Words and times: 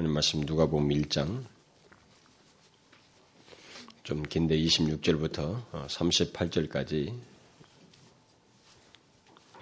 하는 0.00 0.12
말씀 0.12 0.40
누가복음 0.40 0.88
1장 0.88 1.44
좀 4.02 4.22
긴데 4.22 4.56
26절부터 4.56 5.62
38절까지 5.70 7.20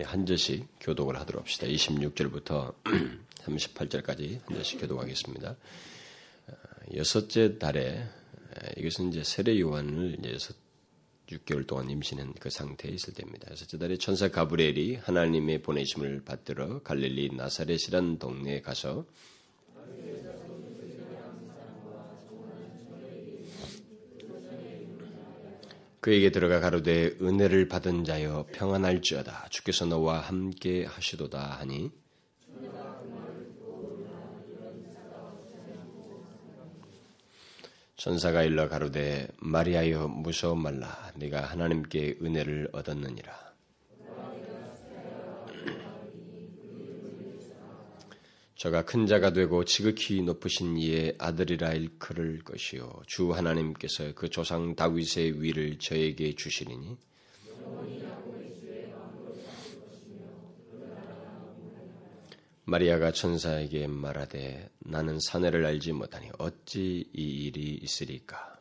한 0.05 0.27
절씩 0.27 0.65
교독을 0.79 1.19
하도록 1.19 1.43
합시다. 1.43 1.67
26절부터 1.67 2.73
38절까지 3.41 4.39
한 4.47 4.55
절씩 4.55 4.81
교독하겠습니다. 4.81 5.57
여섯째 6.95 7.59
달에 7.59 8.09
이것은 8.77 9.09
이제 9.09 9.25
세례 9.25 9.59
요한을 9.59 10.19
이제 10.21 10.35
여섯 10.35 10.55
6개월 11.31 11.67
동안 11.67 11.91
임신한 11.91 12.35
그 12.39 12.49
상태에 12.49 12.93
있을 12.93 13.13
때입니다. 13.13 13.51
여섯째 13.51 13.77
달에 13.77 13.97
천사 13.97 14.29
가브리엘이 14.29 14.99
하나님의 15.03 15.63
보내심을 15.63 16.23
받들어 16.25 16.81
갈릴리 16.85 17.35
나사렛이란 17.35 18.21
동네에 18.21 18.61
가서 18.61 19.05
그에게 26.01 26.31
들어가 26.31 26.61
가로되 26.61 27.17
은혜를 27.21 27.69
받은 27.69 28.05
자여 28.05 28.47
평안할지어다. 28.53 29.49
주께서 29.51 29.85
너와 29.85 30.21
함께 30.21 30.87
하시도다 30.87 31.59
하니. 31.59 31.91
천사가 37.97 38.45
일러 38.45 38.69
가로되 38.69 39.29
마리아여 39.41 40.09
무서워 40.09 40.55
말라. 40.55 41.13
네가 41.17 41.43
하나님께 41.43 42.19
은혜를 42.23 42.71
얻었느니라 42.73 43.48
저가 48.59 48.85
큰 48.85 49.07
자가 49.07 49.33
되고 49.33 49.65
지극히 49.65 50.21
높으신 50.21 50.77
이의 50.77 51.15
아들이라 51.17 51.75
일컬을 51.75 52.43
것이요. 52.43 53.03
주 53.07 53.33
하나님께서 53.33 54.13
그 54.17 54.29
조상 54.29 54.75
다윗의 54.75 55.41
위를 55.41 55.79
저에게 55.79 56.35
주시리니. 56.35 56.97
마리아가 62.65 63.13
천사에게 63.13 63.87
말하되 63.87 64.69
나는 64.81 65.21
사내를 65.21 65.65
알지 65.65 65.93
못하니 65.93 66.29
어찌 66.39 67.09
이 67.15 67.47
일이 67.47 67.79
있으리까 67.81 68.58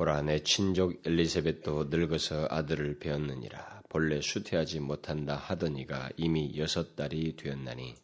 보라 0.00 0.22
내 0.22 0.38
친족 0.42 1.02
엘리세벳도 1.04 1.88
늙어서 1.90 2.46
아들을 2.48 3.00
배웠느니라 3.00 3.82
본래 3.90 4.22
수태하지 4.22 4.80
못한다 4.80 5.36
하더니가 5.36 6.08
이미 6.16 6.56
여섯 6.56 6.96
달이 6.96 7.36
되었나니 7.36 7.96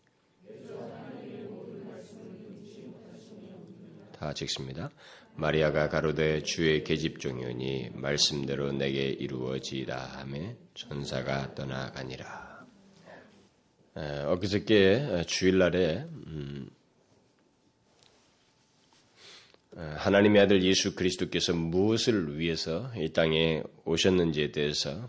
다 4.12 4.34
찍습니다. 4.34 4.90
마리아가 5.36 5.88
가로되 5.88 6.42
주의 6.42 6.84
계집종이오니 6.84 7.92
말씀대로 7.94 8.72
내게 8.72 9.08
이루어지이다 9.08 10.18
하며 10.18 10.52
천사가 10.74 11.54
떠나가니라. 11.54 12.66
엊그저께 13.94 15.24
주일날에 15.26 16.06
음, 16.10 16.68
하나님의 19.76 20.42
아들 20.42 20.62
예수 20.62 20.94
그리스도께서 20.94 21.52
무엇을 21.52 22.38
위해서 22.38 22.90
이 22.96 23.12
땅에 23.12 23.62
오셨는지에 23.84 24.50
대해서 24.52 25.08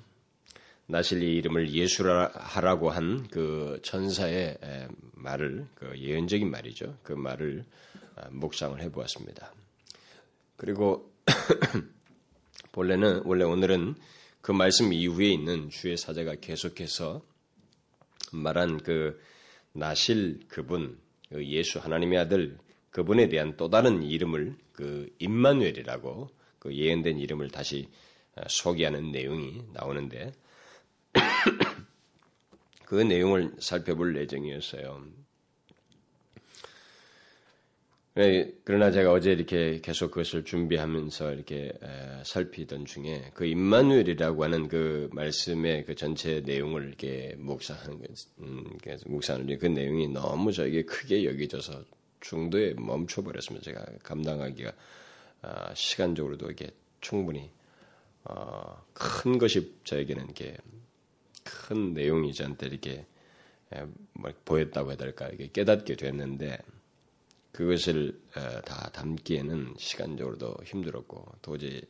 나실리 0.88 1.36
이름을 1.38 1.73
예수라 1.73 2.32
하라고 2.34 2.89
한 2.89 3.28
그 3.32 3.80
천사의 3.83 4.58
말을 5.14 5.67
그 5.76 5.98
예언적인 5.98 6.50
말이죠. 6.50 6.98
그 7.04 7.14
말을 7.14 7.66
아, 8.16 8.28
묵상을 8.32 8.82
해보았습니다. 8.82 9.54
그리고 10.55 11.11
본래는 12.72 13.23
원래 13.26 13.44
오늘은 13.44 13.95
그 14.42 14.52
말씀 14.52 14.94
이후에 14.94 15.28
있는 15.28 15.70
주의 15.70 15.98
사자가 15.98 16.36
계속해서 16.36 17.22
말한 18.32 18.84
그 18.84 19.22
나실 19.73 20.39
그분 20.48 20.98
그 21.30 21.45
예수 21.45 21.80
하나님의 21.80 22.20
아들 22.20 22.58
그분에 22.98 23.30
대한 23.30 23.56
또 23.58 23.70
다른 23.70 24.02
이름을 24.02 24.56
그 24.72 25.08
임마누엘이라고 25.20 26.32
그 26.58 26.76
예언된 26.76 27.20
이름을 27.20 27.52
다시 27.52 27.88
아, 28.36 28.42
소개하는 28.48 29.12
내용이 29.12 29.62
나오는데 29.72 30.32
그 32.86 32.96
내용을 32.96 33.54
살펴볼 33.60 34.18
예정이었어요. 34.18 35.06
네, 38.16 38.52
그러나 38.64 38.90
제가 38.90 39.12
어제 39.12 39.32
이렇게 39.32 39.80
계속 39.80 40.10
그것을 40.10 40.44
준비하면서 40.44 41.34
이렇게 41.34 41.72
살피던 42.26 42.86
중에 42.86 43.30
그 43.36 43.46
임마누엘이라고 43.46 44.44
하는 44.44 44.68
그 44.68 45.08
말씀의 45.14 45.86
그 45.86 45.94
전체 45.94 46.40
내용을 46.40 46.88
이렇게 46.88 47.36
묵상하는 47.38 48.08
음, 48.40 48.64
묵상하는 49.06 49.60
그 49.60 49.68
내용이 49.68 50.08
너무 50.08 50.52
저에게 50.52 50.82
크게 50.82 51.26
여겨져서 51.26 51.97
중도에 52.20 52.73
멈춰버렸으면 52.73 53.61
제가 53.61 53.86
감당하기가 54.04 54.72
아, 55.44 55.73
시간적으로도 55.73 56.52
이게 56.52 56.72
충분히 57.02 57.52
어, 58.23 58.83
큰 58.94 59.38
것이 59.38 59.76
저에게는 59.83 60.26
이렇게 60.26 60.58
큰 61.44 61.94
내용이 61.94 62.33
저한테 62.33 62.67
이렇게 62.67 63.05
뭐 64.14 64.32
보였다고 64.45 64.89
해야 64.89 64.98
될까 64.98 65.30
이게 65.30 65.50
깨닫게 65.52 65.95
됐는데 65.95 66.60
그것을 67.52 68.20
어, 68.36 68.61
다 68.61 68.89
담기에는 68.92 69.76
시간적으로도 69.78 70.58
힘들었고 70.66 71.26
도저히 71.42 71.82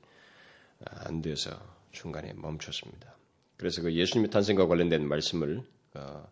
어, 0.80 0.86
안 1.06 1.22
돼서 1.22 1.60
중간에 1.92 2.34
멈췄습니다. 2.34 3.16
그래서 3.58 3.82
그 3.82 3.94
예수님의 3.94 4.30
탄생과 4.30 4.68
관련된 4.68 5.08
말씀을 5.08 5.64
어, 5.96 6.32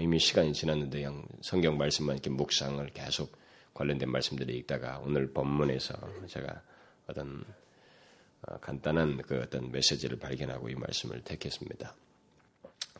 이미 0.00 0.18
시간이 0.18 0.52
지났는데 0.52 1.06
성경 1.40 1.78
말씀만 1.78 2.16
이렇게 2.16 2.30
묵상을 2.30 2.84
계속 2.90 3.36
관련된 3.74 4.10
말씀들을 4.10 4.54
읽다가 4.54 5.00
오늘 5.04 5.32
본문에서 5.32 5.94
제가 6.28 6.62
어떤 7.06 7.44
간단한 8.60 9.22
그 9.22 9.40
어떤 9.40 9.70
메시지를 9.70 10.18
발견하고 10.18 10.68
이 10.68 10.74
말씀을 10.74 11.22
택했습니다. 11.22 11.94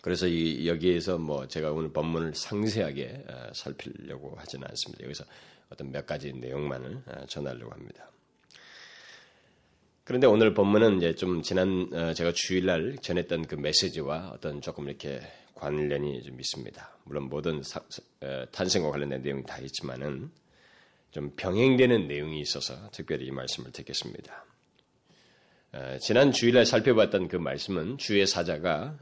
그래서 0.03 0.27
이, 0.27 0.67
여기에서 0.67 1.17
뭐 1.17 1.47
제가 1.47 1.71
오늘 1.73 1.93
본문을 1.93 2.35
상세하게 2.35 3.25
어, 3.29 3.53
살피려고 3.55 4.35
하지는 4.37 4.67
않습니다. 4.69 5.05
여기서 5.05 5.25
어떤 5.71 5.93
몇 5.93 6.05
가지 6.07 6.33
내용만을 6.33 7.03
어, 7.07 7.27
전하려고 7.27 7.71
합니다. 7.71 8.11
그런데 10.05 10.27
오늘 10.27 10.55
본문은 10.55 10.97
이제 10.97 11.15
좀 11.15 11.41
지난 11.43 11.89
어, 11.93 12.13
제가 12.15 12.33
주일날 12.35 12.97
전했던 13.01 13.47
그 13.47 13.55
메시지와 13.55 14.33
어떤 14.35 14.61
조금 14.61 14.89
이렇게 14.89 15.23
관련이 15.63 16.23
좀 16.25 16.41
있습니다. 16.41 16.99
물론 17.05 17.29
모든 17.29 17.63
사, 17.63 17.81
탄생과 18.51 18.91
관련된 18.91 19.23
내용이 19.23 19.45
다 19.45 19.59
있지만은 19.59 20.31
좀 21.13 21.31
병행되는 21.37 22.09
내용이 22.09 22.41
있어서 22.41 22.91
특별히 22.91 23.27
이 23.27 23.31
말씀을 23.31 23.71
듣겠습니다. 23.71 24.45
지난 26.01 26.33
주일날 26.33 26.67
살펴봤던 26.67 27.29
그 27.29 27.37
말씀은 27.37 27.97
주의 27.97 28.27
사자가 28.27 28.99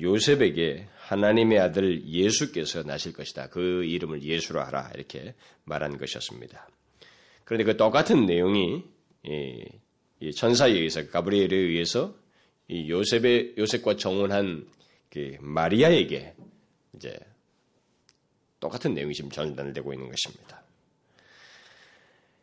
요셉에게 0.00 0.88
하나님의 0.96 1.58
아들 1.60 2.04
예수께서 2.06 2.82
나실 2.82 3.12
것이다. 3.12 3.48
그 3.48 3.84
이름을 3.84 4.22
예수로 4.22 4.60
하라. 4.60 4.90
이렇게 4.94 5.34
말한 5.64 5.96
것이었습니다. 5.96 6.68
그런데 7.44 7.64
그 7.64 7.76
똑같은 7.76 8.26
내용이 8.26 8.84
천사에 10.36 10.72
의해서, 10.72 11.08
가브리엘에 11.08 11.56
의해서 11.56 12.14
요셉의, 12.70 13.54
요셉과 13.58 13.96
정혼한 13.96 14.66
그 15.10 15.36
마리아에게 15.40 16.34
이제 16.94 17.18
똑같은 18.60 18.94
내용이 18.94 19.14
지금 19.14 19.30
전달되고 19.30 19.92
있는 19.92 20.08
것입니다. 20.08 20.62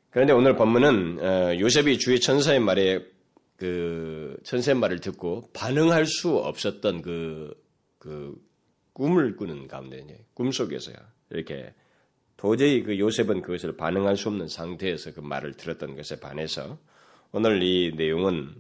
그런데 0.10 0.34
오늘 0.34 0.56
본문은 0.56 1.20
어, 1.20 1.60
요셉이 1.60 2.00
주의 2.00 2.20
천사의 2.20 2.60
말에 2.60 3.06
그 3.56 4.38
천세 4.44 4.74
말을 4.74 5.00
듣고 5.00 5.50
반응할 5.54 6.06
수 6.06 6.38
없었던 6.38 7.02
그, 7.02 7.54
그 7.98 8.36
꿈을 8.94 9.36
꾸는 9.36 9.68
가운데, 9.68 10.06
꿈 10.34 10.52
속에서요. 10.52 10.96
이렇게 11.32 11.74
도저히 12.38 12.84
그 12.84 12.98
요셉은 12.98 13.42
그것을 13.42 13.76
반응할 13.76 14.16
수 14.16 14.30
없는 14.30 14.48
상태에서 14.48 15.14
그 15.14 15.22
말을 15.22 15.54
들었던 15.54 15.96
것에 15.96 16.20
반해서 16.20 16.78
오늘 17.32 17.62
이 17.64 17.94
내용은 17.96 18.56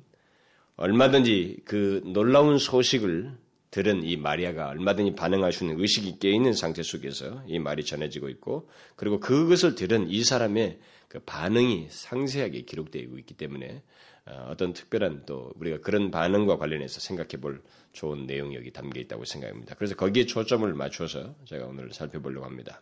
얼마든지 0.75 1.61
그 1.63 2.01
놀라운 2.05 2.57
소식을 2.57 3.37
들은 3.71 4.03
이 4.03 4.17
마리아가 4.17 4.69
얼마든지 4.69 5.15
반응할 5.15 5.51
수 5.51 5.65
있는 5.65 5.79
의식이 5.79 6.19
깨 6.19 6.31
있는 6.31 6.53
상태 6.53 6.83
속에서 6.83 7.43
이 7.47 7.59
말이 7.59 7.83
전해지고 7.83 8.29
있고 8.29 8.69
그리고 8.95 9.19
그것을 9.19 9.75
들은 9.75 10.09
이 10.09 10.23
사람의 10.23 10.79
그 11.07 11.19
반응이 11.19 11.87
상세하게 11.89 12.61
기록되고 12.61 13.17
있기 13.19 13.33
때문에 13.35 13.81
어, 14.25 14.49
어떤 14.51 14.73
특별한 14.73 15.23
또 15.25 15.51
우리가 15.55 15.79
그런 15.79 16.11
반응과 16.11 16.57
관련해서 16.57 16.99
생각해 16.99 17.41
볼 17.41 17.61
좋은 17.93 18.25
내용이 18.25 18.55
여기 18.55 18.71
담겨 18.71 18.99
있다고 18.99 19.25
생각합니다. 19.25 19.75
그래서 19.75 19.95
거기에 19.95 20.25
초점을 20.25 20.71
맞춰서 20.73 21.35
제가 21.45 21.65
오늘 21.65 21.91
살펴보려고 21.93 22.45
합니다. 22.45 22.81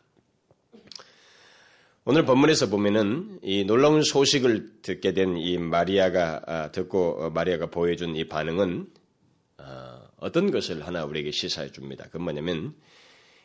오늘 2.03 2.25
본문에서 2.25 2.69
보면은 2.69 3.39
이 3.41 3.63
놀라운 3.63 4.03
소식을 4.03 4.81
듣게 4.83 5.13
된 5.13 5.37
이 5.37 5.57
마리아가 5.57 6.41
아, 6.45 6.71
듣고 6.71 7.25
어, 7.25 7.29
마리아가 7.31 7.67
보여준 7.67 8.15
이 8.15 8.27
반응은 8.27 8.87
어, 10.25 10.27
어떤 10.27 10.51
것을 10.51 10.85
하나 10.85 11.05
우리에게 11.05 11.31
시사해 11.31 11.71
줍니다. 11.71 12.05
그 12.11 12.17
뭐냐면 12.17 12.73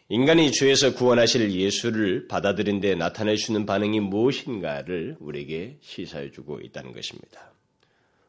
인간이 0.09 0.51
죄에서 0.51 0.95
구원하실 0.95 1.53
예수를 1.53 2.27
받아들인 2.27 2.81
데 2.81 2.95
나타낼 2.95 3.37
수 3.37 3.53
있는 3.53 3.67
반응이 3.67 4.01
무엇인가를 4.01 5.17
우리에게 5.21 5.79
시사해 5.83 6.33
주고 6.33 6.61
있다는 6.61 6.93
것입니다. 6.93 7.53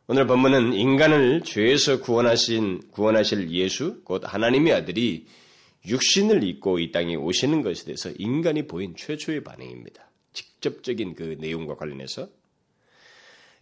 오늘 0.07 0.27
본문은 0.27 0.74
인간을 0.74 1.42
죄에서 1.42 2.01
구원하신 2.01 2.92
구원하실 2.92 3.51
예수 3.51 4.03
곧 4.03 4.21
하나님의 4.25 4.74
아들이 4.74 5.25
육신을 5.88 6.44
입고 6.44 6.80
이 6.80 6.92
땅에 6.92 7.15
오시는 7.15 7.63
것에 7.63 7.86
대해서 7.86 8.12
인간이 8.18 8.68
보인 8.68 8.95
최초의 8.95 9.44
반응입니다. 9.44 10.12
직접적인 10.33 11.15
그 11.15 11.38
내용과 11.39 11.75
관련해서 11.75 12.27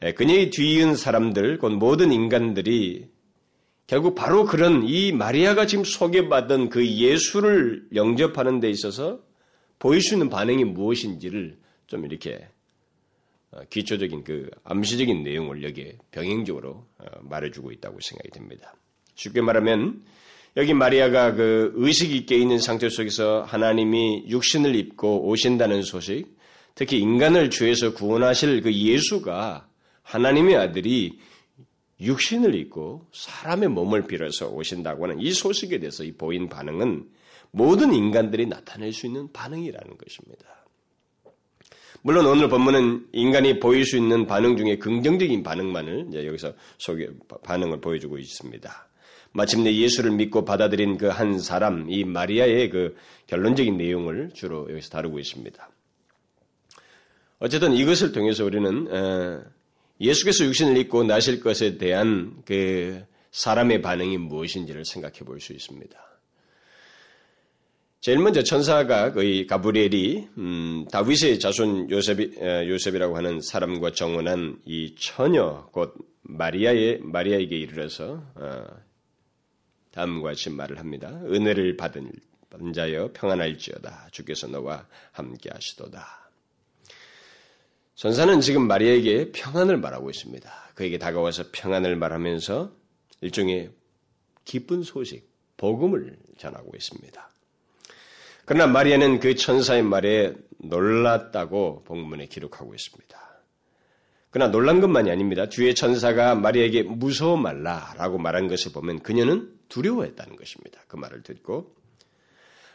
예, 0.04 0.14
그녀의 0.14 0.50
뒤이은 0.50 0.96
사람들 0.96 1.60
곧 1.60 1.74
모든 1.74 2.12
인간들이 2.12 3.08
결국 3.90 4.14
바로 4.14 4.46
그런 4.46 4.88
이 4.88 5.12
마리아가 5.12 5.66
지금 5.66 5.84
소개받은 5.84 6.70
그 6.70 6.86
예수를 6.86 7.88
영접하는 7.96 8.60
데 8.60 8.70
있어서 8.70 9.20
보일 9.80 10.00
수 10.00 10.14
있는 10.14 10.30
반응이 10.30 10.64
무엇인지를 10.64 11.58
좀 11.88 12.06
이렇게 12.06 12.48
어, 13.50 13.62
기초적인 13.68 14.24
그 14.26 14.52
암시적인 14.64 15.24
내용을 15.24 15.64
여기에 15.64 15.98
병행적으로 16.12 16.86
어, 17.00 17.06
말해주고 17.24 17.72
있다고 17.72 18.00
생각이 18.00 18.30
됩니다. 18.30 18.76
쉽게 19.16 19.42
말하면 19.42 20.04
여기 20.56 20.76
마리아가 20.76 21.34
그 21.34 21.74
의식 21.74 22.12
있게 22.12 22.38
있는 22.38 22.60
상태 22.60 22.90
속에서 22.90 23.42
하나님이 23.42 24.26
육신을 24.28 24.76
입고 24.76 25.28
오신다는 25.28 25.82
소식, 25.82 26.28
특히 26.76 27.00
인간을 27.00 27.50
죄에서 27.50 27.96
구원하실 27.96 28.62
그 28.62 28.72
예수가 28.72 29.68
하나님의 30.04 30.58
아들이 30.58 31.18
육신을 32.02 32.56
입고 32.56 33.08
사람의 33.12 33.70
몸을 33.70 34.08
빌어서 34.08 34.50
오신다고 34.50 35.04
하는 35.04 35.20
이 35.20 35.32
소식에 35.32 35.80
대해서 35.80 36.04
이 36.04 36.12
보인 36.12 36.48
반응은 36.48 37.10
모든 37.52 37.94
인간들이 37.94 38.46
나타낼 38.46 38.94
수 38.94 39.08
있는 39.08 39.32
반응이라는 39.34 39.98
것입니다. 39.98 40.46
물론 42.02 42.26
오늘 42.28 42.48
본문은 42.48 43.10
인간이 43.12 43.60
보일 43.60 43.86
수 43.86 43.98
있는 43.98 44.26
반응 44.26 44.56
중에 44.56 44.78
긍정적인 44.78 45.44
반응만을 45.44 46.14
여기서 46.14 46.54
소개 46.78 47.10
반응을 47.44 47.82
보여주고 47.82 48.18
있습니다. 48.18 48.88
마침내 49.32 49.76
예수를 49.76 50.12
믿고 50.12 50.46
받아들인 50.46 50.98
그 50.98 51.10
한 51.10 51.40
사람, 51.40 51.90
이 51.90 52.04
마리아의 52.04 52.70
그 52.70 52.96
결론적인 53.28 53.78
내용을 53.78 54.32
주로 54.34 54.70
여기서 54.70 54.90
다루고 54.90 55.20
있습니다. 55.20 55.70
어쨌든 57.40 57.74
이것을 57.74 58.12
통해서 58.12 58.46
우리는 58.46 58.88
예수께서 60.00 60.46
육신을 60.46 60.78
입고 60.78 61.04
나실 61.04 61.40
것에 61.40 61.78
대한 61.78 62.42
그 62.46 63.04
사람의 63.32 63.82
반응이 63.82 64.18
무엇인지를 64.18 64.86
생각해 64.86 65.20
볼 65.20 65.40
수 65.40 65.54
있습니다. 65.54 66.10
제일 68.02 68.20
먼저 68.20 68.42
천사가 68.42 69.12
거의 69.12 69.46
가브리엘이 69.46 70.30
음, 70.38 70.86
다윗의 70.90 71.38
자손 71.40 71.92
요셉이, 71.92 72.38
요셉이라고 72.40 73.18
하는 73.18 73.42
사람과 73.42 73.92
정언한 73.92 74.62
이 74.66 74.96
처녀 74.98 75.68
곧 75.74 75.96
마리아의 76.22 77.00
마리아에게 77.02 77.58
이르러서 77.58 78.24
어, 78.36 78.64
다음과 79.92 80.30
같이 80.30 80.50
말을 80.50 80.80
합니다. 80.80 81.10
은혜를 81.26 81.76
받은 81.76 82.10
자여 82.74 83.12
평안할지어다 83.14 84.08
주께서 84.12 84.48
너와 84.48 84.88
함께 85.12 85.50
하시도다. 85.52 86.19
전사는 88.00 88.40
지금 88.40 88.66
마리아에게 88.66 89.34
평안을 89.34 89.76
말하고 89.76 90.10
있습니다. 90.10 90.50
그에게 90.74 90.98
다가와서 90.98 91.44
평안을 91.52 91.98
말하면서 91.98 92.72
일종의 93.20 93.72
기쁜 94.46 94.84
소식, 94.84 95.30
복음을 95.58 96.16
전하고 96.38 96.72
있습니다. 96.74 97.30
그러나 98.46 98.68
마리아는 98.68 99.20
그 99.20 99.36
천사의 99.36 99.84
말에 99.84 100.34
놀랐다고 100.60 101.84
본문에 101.84 102.28
기록하고 102.28 102.74
있습니다. 102.74 103.20
그러나 104.30 104.50
놀란 104.50 104.80
것만이 104.80 105.12
아닙니다. 105.12 105.50
뒤에 105.50 105.74
천사가 105.74 106.36
마리아에게 106.36 106.84
무서워 106.84 107.36
말라라고 107.36 108.18
말한 108.18 108.48
것을 108.48 108.72
보면 108.72 109.00
그녀는 109.00 109.54
두려워했다는 109.68 110.38
것입니다. 110.38 110.80
그 110.88 110.96
말을 110.96 111.22
듣고 111.24 111.76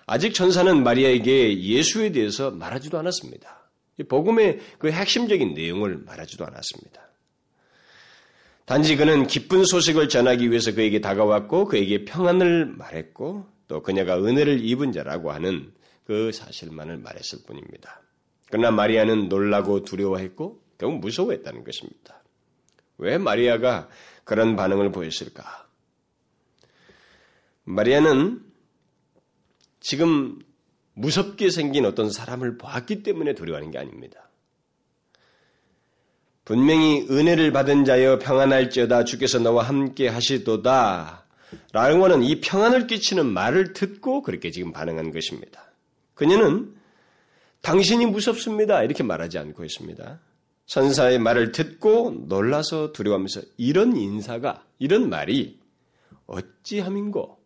아직 0.04 0.34
천사는 0.34 0.82
마리아에게 0.82 1.62
예수에 1.62 2.12
대해서 2.12 2.50
말하지도 2.50 2.98
않았습니다. 2.98 3.63
복음의 4.02 4.60
그 4.78 4.90
핵심적인 4.90 5.54
내용을 5.54 5.98
말하지도 5.98 6.44
않았습니다. 6.44 7.02
단지 8.64 8.96
그는 8.96 9.26
기쁜 9.26 9.64
소식을 9.64 10.08
전하기 10.08 10.50
위해서 10.50 10.74
그에게 10.74 11.00
다가왔고 11.00 11.66
그에게 11.66 12.04
평안을 12.04 12.66
말했고 12.66 13.46
또 13.68 13.82
그녀가 13.82 14.18
은혜를 14.18 14.64
입은 14.64 14.92
자라고 14.92 15.32
하는 15.32 15.72
그 16.06 16.32
사실만을 16.32 16.98
말했을 16.98 17.40
뿐입니다. 17.46 18.00
그러나 18.50 18.70
마리아는 18.70 19.28
놀라고 19.28 19.84
두려워했고 19.84 20.62
결국 20.78 21.00
무서워했다는 21.00 21.64
것입니다. 21.64 22.22
왜 22.98 23.18
마리아가 23.18 23.88
그런 24.24 24.56
반응을 24.56 24.92
보였을까? 24.92 25.66
마리아는 27.64 28.44
지금 29.80 30.38
무섭게 30.94 31.50
생긴 31.50 31.84
어떤 31.84 32.10
사람을 32.10 32.58
봤기 32.58 33.02
때문에 33.02 33.34
두려워하는 33.34 33.70
게 33.70 33.78
아닙니다. 33.78 34.28
분명히 36.44 37.06
은혜를 37.10 37.52
받은 37.52 37.84
자여 37.84 38.18
평안할지어다 38.18 39.04
주께서 39.04 39.38
너와 39.38 39.64
함께 39.64 40.08
하시도다 40.08 41.24
라고 41.72 42.04
하는 42.04 42.22
이 42.22 42.40
평안을 42.40 42.86
끼치는 42.86 43.26
말을 43.26 43.72
듣고 43.72 44.22
그렇게 44.22 44.50
지금 44.50 44.72
반응한 44.72 45.12
것입니다. 45.12 45.64
그녀는 46.14 46.74
당신이 47.62 48.06
무섭습니다 48.06 48.82
이렇게 48.82 49.02
말하지 49.02 49.38
않고 49.38 49.64
있습니다. 49.64 50.20
선사의 50.66 51.18
말을 51.18 51.52
듣고 51.52 52.24
놀라서 52.26 52.92
두려워하면서 52.92 53.42
이런 53.56 53.96
인사가 53.96 54.64
이런 54.78 55.08
말이 55.08 55.58
어찌함인고 56.26 57.38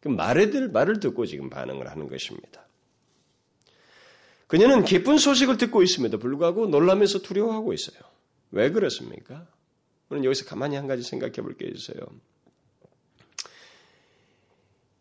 그 0.00 0.08
말을 0.08 0.70
말을 0.70 1.00
듣고 1.00 1.26
지금 1.26 1.50
반응을 1.50 1.90
하는 1.90 2.08
것입니다. 2.08 2.67
그녀는 4.48 4.84
기쁜 4.84 5.18
소식을 5.18 5.58
듣고 5.58 5.82
있음에도 5.82 6.18
불구하고 6.18 6.66
놀라면서 6.66 7.20
두려워하고 7.20 7.72
있어요. 7.74 7.98
왜 8.50 8.70
그렇습니까? 8.70 9.46
오늘 10.10 10.24
여기서 10.24 10.46
가만히 10.46 10.74
한 10.76 10.86
가지 10.86 11.02
생각해 11.02 11.34
볼 11.34 11.54
게 11.56 11.66
있어요. 11.66 11.98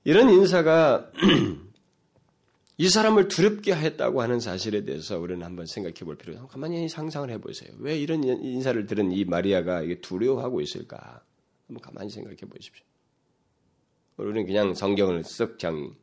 이런 0.04 0.30
인사가 0.30 1.12
이 2.78 2.90
사람을 2.90 3.28
두렵게 3.30 3.74
했다고 3.74 4.22
하는 4.22 4.40
사실에 4.40 4.84
대해서 4.86 5.18
우리는 5.18 5.44
한번 5.44 5.66
생각해 5.66 5.96
볼 6.02 6.16
필요가 6.16 6.40
있어요. 6.40 6.48
가만히 6.48 6.88
상상을 6.88 7.30
해 7.30 7.40
보세요. 7.40 7.72
왜 7.80 7.98
이런 7.98 8.24
인사를 8.24 8.86
들은 8.86 9.12
이 9.12 9.26
마리아가 9.26 9.82
두려워하고 10.02 10.62
있을까? 10.62 11.22
한번 11.68 11.82
가만히 11.82 12.10
생각해 12.10 12.38
보십시오. 12.38 12.86
우리는 14.18 14.46
그냥 14.46 14.74
성경을 14.74 15.24
쓱 15.24 15.58
그냥 15.60 15.96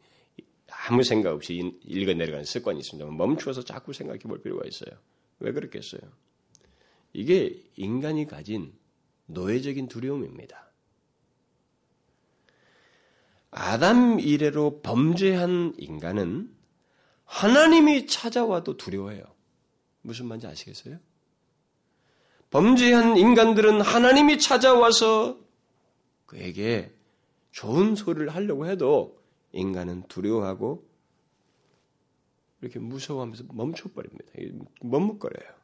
아무 0.87 1.03
생각 1.03 1.33
없이 1.33 1.73
읽어 1.85 2.13
내려가는 2.13 2.45
습관이 2.45 2.81
있습니다. 2.81 3.11
멈추어서 3.11 3.63
자꾸 3.65 3.93
생각해 3.93 4.21
볼 4.21 4.43
필요가 4.43 4.67
있어요. 4.67 4.99
왜 5.39 5.53
그렇겠어요? 5.53 6.01
이게 7.13 7.63
인간이 7.77 8.27
가진 8.27 8.73
노예적인 9.27 9.89
두려움입니다. 9.89 10.73
아담 13.51 14.19
이래로 14.19 14.81
범죄한 14.83 15.75
인간은 15.79 16.53
하나님이 17.25 18.07
찾아와도 18.07 18.77
두려워해요. 18.77 19.25
무슨 20.03 20.27
말인지 20.27 20.47
아시겠어요? 20.47 20.99
범죄한 22.51 23.17
인간들은 23.17 23.81
하나님이 23.81 24.39
찾아와서 24.39 25.39
그에게 26.27 26.93
좋은 27.53 27.95
소리를 27.95 28.29
하려고 28.29 28.67
해도 28.67 29.24
인간은 29.55 30.05
두려워하고 30.09 30.85
이렇게 32.61 32.79
무서워하면서 32.79 33.45
멈춰버립니다. 33.53 34.33
머뭇거려요. 34.83 35.55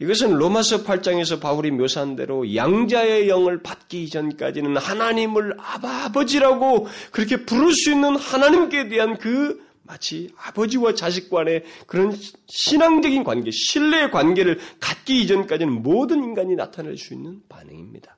이것은 0.00 0.34
로마서 0.34 0.82
8장에서 0.82 1.40
바울이 1.40 1.70
묘사한 1.70 2.16
대로 2.16 2.54
양자의 2.54 3.28
영을 3.28 3.62
받기 3.62 4.04
이전까지는 4.04 4.76
하나님을 4.76 5.56
아버지라고 5.58 6.88
그렇게 7.12 7.44
부를 7.44 7.72
수 7.72 7.92
있는 7.92 8.16
하나님께 8.16 8.88
대한 8.88 9.16
그 9.18 9.64
마치 9.84 10.30
아버지와 10.36 10.94
자식 10.94 11.30
간의 11.30 11.62
그런 11.86 12.12
신앙적인 12.46 13.22
관계, 13.22 13.50
신뢰의 13.52 14.10
관계를 14.10 14.58
갖기 14.80 15.22
이전까지는 15.22 15.82
모든 15.82 16.24
인간이 16.24 16.56
나타낼 16.56 16.96
수 16.96 17.14
있는 17.14 17.42
반응입니다. 17.48 18.16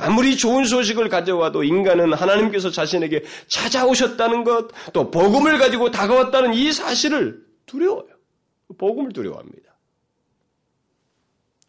아무리 0.00 0.36
좋은 0.36 0.64
소식을 0.64 1.08
가져와도 1.08 1.64
인간은 1.64 2.12
하나님께서 2.12 2.70
자신에게 2.70 3.24
찾아오셨다는 3.48 4.44
것, 4.44 4.68
또 4.92 5.10
복음을 5.10 5.58
가지고 5.58 5.90
다가왔다는 5.90 6.54
이 6.54 6.72
사실을 6.72 7.44
두려워요. 7.66 8.08
복음을 8.78 9.12
두려워합니다. 9.12 9.76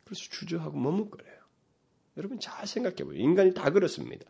그래서 0.03 0.21
주저하고 0.29 0.77
머뭇거려요. 0.77 1.31
여러분 2.17 2.39
잘 2.39 2.67
생각해 2.67 2.97
보세요. 2.97 3.21
인간이 3.21 3.53
다 3.53 3.69
그렇습니다. 3.69 4.25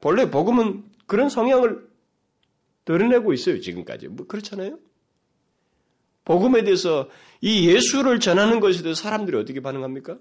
본래 0.00 0.30
복음은 0.30 0.84
그런 1.06 1.28
성향을 1.28 1.88
드러내고 2.84 3.32
있어요, 3.32 3.60
지금까지. 3.60 4.08
뭐 4.08 4.26
그렇잖아요? 4.26 4.78
복음에 6.24 6.64
대해서 6.64 7.08
이 7.40 7.68
예수를 7.68 8.20
전하는 8.20 8.60
것에 8.60 8.82
대해서 8.82 9.02
사람들이 9.02 9.36
어떻게 9.36 9.60
반응합니까? 9.60 10.18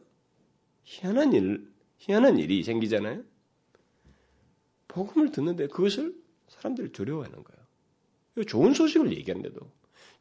희한한 0.85 1.33
일, 1.33 1.67
희한한 1.97 2.39
일이 2.39 2.63
생기잖아요? 2.63 3.23
복음을 4.87 5.31
듣는데 5.31 5.67
그것을 5.67 6.15
사람들이 6.47 6.91
두려워하는 6.91 7.43
거예요. 7.43 8.45
좋은 8.45 8.73
소식을 8.73 9.11
얘기하는데도 9.17 9.59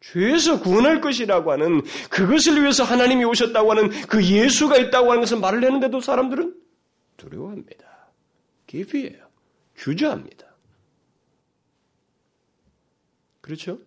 죄에서 0.01 0.61
구원할 0.61 1.01
것이라고 1.01 1.53
하는 1.53 1.83
그것을 2.11 2.61
위해서 2.61 2.85
하나님이 2.85 3.25
오셨다고 3.25 3.71
하는 3.71 3.89
그 4.07 4.25
예수가 4.25 4.77
있다고 4.77 5.11
하는 5.11 5.23
것을 5.23 5.39
말을 5.39 5.63
했는데도 5.65 6.01
사람들은 6.01 6.61
두려워합니다. 7.17 8.11
기피해요. 8.67 9.27
주저합니다. 9.77 10.55
그렇죠? 13.41 13.79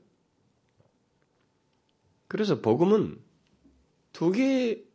그래서 2.27 2.61
복음은 2.61 3.19
두 4.13 4.31
개의 4.31 4.86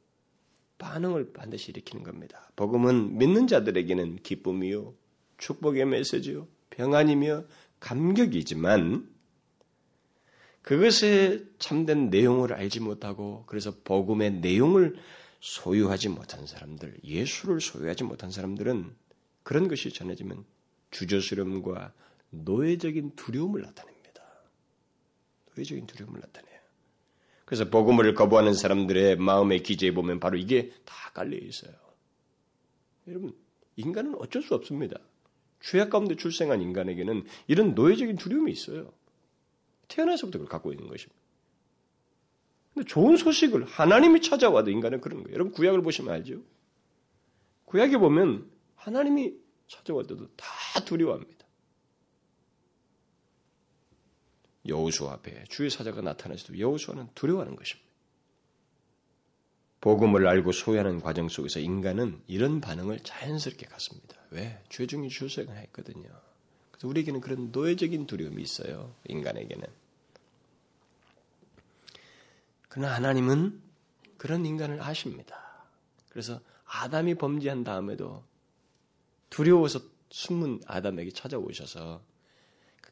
반응을 0.83 1.33
반드시 1.33 1.71
일으키는 1.71 2.03
겁니다. 2.03 2.51
복음은 2.57 3.17
믿는 3.17 3.47
자들에게는 3.47 4.17
기쁨이요, 4.17 4.93
축복의 5.39 5.87
메시지요, 5.87 6.49
평안이며 6.71 7.45
감격이지만 7.79 9.09
그것의 10.63 11.47
참된 11.59 12.11
내용을 12.11 12.53
알지 12.53 12.81
못하고 12.81 13.45
그래서 13.47 13.73
복음의 13.85 14.35
내용을 14.41 14.97
소유하지 15.41 16.09
못한 16.09 16.47
사람들, 16.47 16.99
예수를 17.05 17.61
소유하지 17.61 18.05
못한 18.05 18.31
사람들은 18.31 18.93
그런 19.45 19.69
것이 19.69 19.93
전해지면 19.93 20.45
주저스름과 20.91 21.93
노예적인 22.31 23.15
두려움을 23.17 23.63
나타냅니다. 23.63 24.23
노예적인 25.55 25.87
두려움을 25.87 26.21
나타내요. 26.21 26.52
그래서 27.53 27.69
복음을 27.69 28.15
거부하는 28.15 28.55
사람들의 28.55 29.17
마음의 29.17 29.63
기제에 29.63 29.93
보면 29.93 30.21
바로 30.21 30.39
이게 30.39 30.73
다 30.87 31.11
깔려 31.13 31.37
있어요. 31.37 31.75
여러분, 33.07 33.37
인간은 33.77 34.15
어쩔 34.15 34.41
수 34.41 34.55
없습니다. 34.55 34.99
죄악 35.61 35.91
가운데 35.91 36.17
출생한 36.17 36.63
인간에게는 36.63 37.27
이런 37.49 37.75
노예적인 37.75 38.17
두려움이 38.17 38.51
있어요. 38.51 38.91
태어나서부터 39.89 40.39
그걸 40.39 40.51
갖고 40.51 40.73
있는 40.73 40.89
것입니다. 40.89 41.21
근데 42.73 42.89
좋은 42.89 43.19
소식을 43.19 43.67
하나님이 43.67 44.23
찾아와도 44.23 44.71
인간은 44.71 45.03
그런 45.03 45.23
거예요. 45.23 45.35
여러분 45.35 45.53
구약을 45.53 45.83
보시면 45.83 46.11
알죠? 46.11 46.41
구약에 47.67 47.99
보면 47.99 48.51
하나님이 48.77 49.35
찾아올 49.69 50.07
때도 50.07 50.27
다 50.37 50.47
두려워합니다. 50.87 51.42
여우수 54.67 55.09
앞에 55.09 55.45
주의 55.49 55.71
사자가 55.71 56.01
나타났을 56.03 56.55
때 56.55 56.61
여우수와는 56.61 57.09
두려워하는 57.15 57.57
것입니다. 57.57 57.91
복음을 59.81 60.29
알고 60.29 60.53
소유하는 60.53 61.01
과정 61.01 61.29
속에서 61.29 61.59
인간은 61.59 62.23
이런 62.29 62.61
반응을 62.61 63.01
자연스럽게 63.01 63.67
갖습니다. 63.67 64.17
왜? 64.31 64.63
죄중이 64.69 65.09
출생했거든요. 65.09 66.09
그래서 66.71 66.89
우리에게는 66.89 67.21
그런 67.21 67.51
노예적인 67.51 68.07
두려움이 68.07 68.41
있어요. 68.41 68.95
인간에게는. 69.09 69.67
그러나 72.69 72.95
하나님은 72.95 73.61
그런 74.19 74.47
인간을 74.47 74.81
아십니다. 74.81 75.67
그래서 76.11 76.41
아담이 76.65 77.17
범죄한 77.17 77.65
다음에도 77.65 78.25
두려워서 79.31 79.81
숨은 80.11 80.61
아담에게 80.67 81.11
찾아오셔서 81.11 82.01
그 82.05 82.12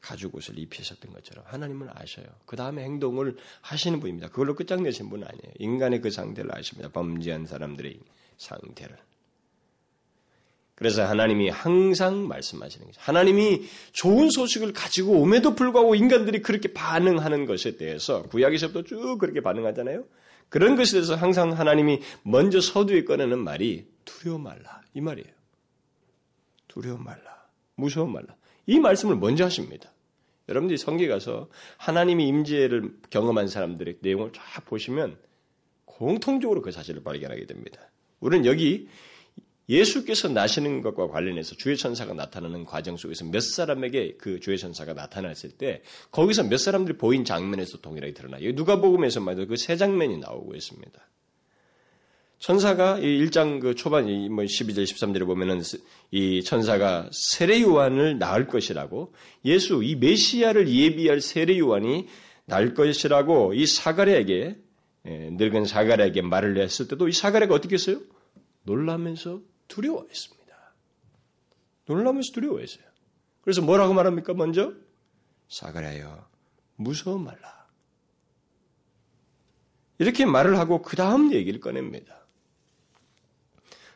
가죽 0.00 0.34
옷을 0.34 0.58
입히셨던 0.58 1.12
것처럼 1.12 1.44
하나님은 1.46 1.88
아셔요. 1.94 2.26
그 2.46 2.56
다음에 2.56 2.82
행동을 2.82 3.36
하시는 3.60 4.00
분입니다. 4.00 4.28
그걸로 4.28 4.54
끝장내신 4.54 5.10
분은 5.10 5.26
아니에요. 5.26 5.52
인간의 5.58 6.00
그 6.00 6.10
상태를 6.10 6.56
아십니다. 6.56 6.88
범죄한 6.90 7.46
사람들의 7.46 7.98
상태를. 8.38 8.96
그래서 10.74 11.04
하나님이 11.04 11.50
항상 11.50 12.26
말씀하시는 12.26 12.86
거죠. 12.86 12.98
하나님이 13.02 13.68
좋은 13.92 14.30
소식을 14.30 14.72
가지고 14.72 15.20
옴에도 15.20 15.54
불구하고 15.54 15.94
인간들이 15.94 16.40
그렇게 16.40 16.72
반응하는 16.72 17.44
것에 17.44 17.76
대해서 17.76 18.22
구약에서부터 18.22 18.84
쭉 18.84 19.18
그렇게 19.18 19.42
반응하잖아요. 19.42 20.04
그런 20.48 20.76
것에 20.76 20.92
대해서 20.92 21.14
항상 21.14 21.52
하나님이 21.52 22.00
먼저 22.22 22.62
서두에 22.62 23.04
꺼내는 23.04 23.38
말이 23.38 23.86
두려워 24.06 24.38
말라 24.38 24.80
이 24.94 25.02
말이에요. 25.02 25.28
두려워 26.66 26.98
말라, 26.98 27.46
무서워 27.74 28.06
말라. 28.06 28.39
이 28.66 28.78
말씀을 28.78 29.16
먼저 29.16 29.44
하십니다. 29.44 29.92
여러분들이 30.48 30.78
성경에 30.78 31.08
가서 31.08 31.48
하나님이 31.76 32.26
임재를 32.26 32.96
경험한 33.10 33.48
사람들의 33.48 33.98
내용을 34.00 34.32
쫙 34.32 34.64
보시면 34.64 35.16
공통적으로 35.84 36.62
그 36.62 36.72
사실을 36.72 37.02
발견하게 37.02 37.46
됩니다. 37.46 37.80
우리는 38.20 38.46
여기 38.46 38.88
예수께서 39.68 40.28
나시는 40.28 40.82
것과 40.82 41.06
관련해서 41.06 41.54
주의 41.54 41.76
천사가 41.76 42.12
나타나는 42.12 42.64
과정 42.64 42.96
속에서 42.96 43.24
몇 43.24 43.40
사람에게 43.40 44.16
그 44.18 44.40
주의 44.40 44.58
천사가 44.58 44.94
나타났을 44.94 45.50
때 45.50 45.82
거기서 46.10 46.44
몇 46.44 46.56
사람들이 46.56 46.98
보인 46.98 47.24
장면에서 47.24 47.78
동일하게 47.78 48.12
드러나요. 48.14 48.50
누가복음에서 48.52 49.20
말도 49.20 49.46
그 49.46 49.56
세 49.56 49.76
장면이 49.76 50.18
나오고 50.18 50.56
있습니다. 50.56 51.00
천사가 52.40 52.98
이 52.98 53.02
1장 53.26 53.60
그 53.60 53.74
초반 53.74 54.06
뭐 54.30 54.44
12절 54.44 54.84
13절에 54.84 55.26
보면은 55.26 55.60
이 56.10 56.42
천사가 56.42 57.10
세례 57.12 57.60
요한을 57.60 58.18
낳을 58.18 58.46
것이라고 58.46 59.12
예수 59.44 59.84
이 59.84 59.94
메시아를 59.96 60.66
예비할 60.68 61.20
세례 61.20 61.58
요한이 61.58 62.08
낳을 62.46 62.72
것이라고 62.72 63.52
이 63.52 63.66
사가랴에게 63.66 64.58
예, 65.06 65.30
늙은 65.32 65.66
사가랴에게 65.66 66.22
말을 66.22 66.58
했을 66.58 66.88
때도 66.88 67.08
이 67.08 67.12
사가랴가 67.12 67.54
어떻게 67.54 67.74
했어요? 67.74 68.00
놀라면서 68.62 69.40
두려워했습니다. 69.68 70.74
놀라면서 71.86 72.32
두려워했어요. 72.32 72.84
그래서 73.42 73.60
뭐라고 73.60 73.92
말합니까? 73.92 74.32
먼저 74.32 74.72
사가랴여 75.48 76.26
무서워 76.76 77.18
말라. 77.18 77.66
이렇게 79.98 80.24
말을 80.24 80.58
하고 80.58 80.80
그 80.80 80.96
다음 80.96 81.34
얘기를 81.34 81.60
꺼냅니다. 81.60 82.19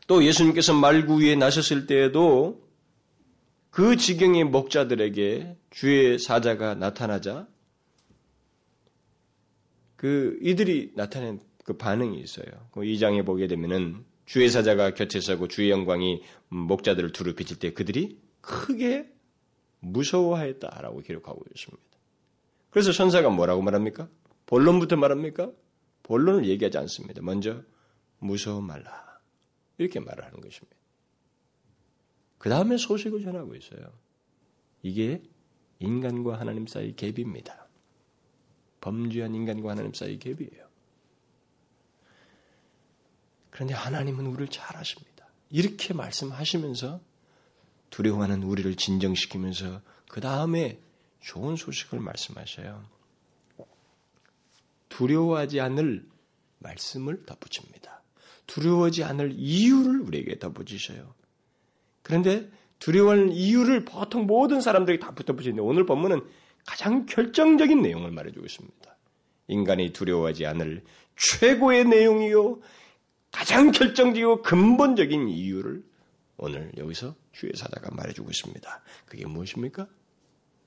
또 0.07 0.25
예수님께서 0.25 0.75
말구 0.75 1.23
위에 1.23 1.35
나셨을 1.35 1.87
때에도 1.87 2.63
그 3.71 3.97
지경의 3.97 4.45
목자들에게 4.45 5.57
주의 5.71 6.19
사자가 6.19 6.75
나타나자 6.75 7.49
그 9.97 10.39
이들이 10.43 10.93
나타낸 10.95 11.41
그 11.65 11.77
반응이 11.77 12.21
있어요. 12.21 12.47
그 12.73 12.85
이장에 12.85 13.23
보게 13.23 13.47
되면은 13.47 14.05
주의 14.27 14.49
사자가 14.49 14.95
곁에 14.95 15.21
서고 15.21 15.49
주의 15.49 15.71
영광이 15.71 16.23
목자들을 16.49 17.13
두루 17.13 17.35
비칠 17.35 17.59
때 17.59 17.73
그들이 17.73 18.21
크게 18.41 19.09
무서워하였다라고 19.81 21.01
기록하고 21.01 21.43
있습니다. 21.55 21.83
그래서 22.71 22.93
천사가 22.93 23.31
뭐라고 23.31 23.63
말합니까? 23.63 24.09
본론부터 24.47 24.97
말합니까? 24.97 25.51
본론을 26.03 26.47
얘기하지 26.47 26.79
않습니다. 26.79 27.23
먼저 27.23 27.63
무서워 28.19 28.61
말라. 28.61 29.14
이렇게 29.79 30.01
말을 30.01 30.25
하는 30.25 30.41
것입니다. 30.41 30.77
그 32.39 32.49
다음에 32.49 32.77
소식을 32.77 33.23
전하고 33.23 33.55
있어요. 33.55 33.93
이게 34.83 35.23
인간과 35.79 36.39
하나님 36.39 36.67
사이 36.67 36.95
갭입니다. 36.95 37.65
범죄한 38.81 39.35
인간과 39.35 39.71
하나님 39.71 39.95
사이 39.95 40.19
갭이에요. 40.19 40.65
그런데 43.51 43.73
하나님은 43.73 44.27
우리를 44.27 44.49
잘 44.49 44.77
아십니다. 44.77 45.27
이렇게 45.51 45.95
말씀하시면서 45.95 47.01
두려워하는 47.91 48.43
우리를 48.43 48.75
진정시키면서 48.75 49.81
그 50.09 50.21
다음에 50.21 50.81
좋은 51.21 51.57
소식을 51.57 52.01
말씀하셔요. 52.01 52.85
두려워하지 54.89 55.61
않을 55.61 56.07
말씀을 56.59 57.25
덧붙입니다. 57.25 57.94
두려워하지 58.47 59.05
않을 59.05 59.33
이유를 59.37 60.01
우리에게 60.01 60.39
덧붙이셔요. 60.39 61.15
그런데 62.03 62.51
두려워하는 62.79 63.33
이유를 63.33 63.85
보통 63.85 64.27
모든 64.27 64.61
사람들이 64.61 65.01
다 65.01 65.15
덧붙이는데 65.15 65.63
오늘 65.63 65.87
본문은 65.87 66.21
가장 66.67 67.07
결정적인 67.07 67.83
내용을 67.83 68.11
말해주고 68.11 68.45
있습니다. 68.45 68.97
인간이 69.49 69.93
두려워하지 69.93 70.47
않을 70.47 70.85
최고의 71.17 71.85
내용이요. 71.87 72.61
가장 73.31 73.73
결정적이고 73.73 74.43
근본적인 74.43 75.29
이유를 75.29 75.85
오늘 76.37 76.73
여기서 76.77 77.15
주의 77.33 77.53
사자가 77.55 77.95
말해주고 77.95 78.31
있습니다. 78.31 78.83
그게 79.07 79.27
무엇입니까? 79.27 79.89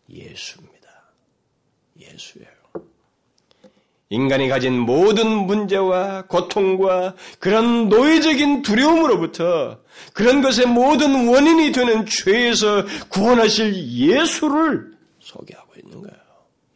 예수입니다. 0.10 1.12
예수예요. 2.00 2.57
인간이 4.10 4.48
가진 4.48 4.80
모든 4.80 5.28
문제와 5.46 6.28
고통과 6.28 7.16
그런 7.40 7.90
노예적인 7.90 8.62
두려움으로부터 8.62 9.82
그런 10.14 10.42
것의 10.42 10.68
모든 10.68 11.28
원인이 11.28 11.72
되는 11.74 12.06
죄에서 12.06 12.86
구원하실 13.10 13.76
예수를 13.76 14.98
소개하고 15.20 15.74
있는 15.84 16.02
거예요. 16.02 16.18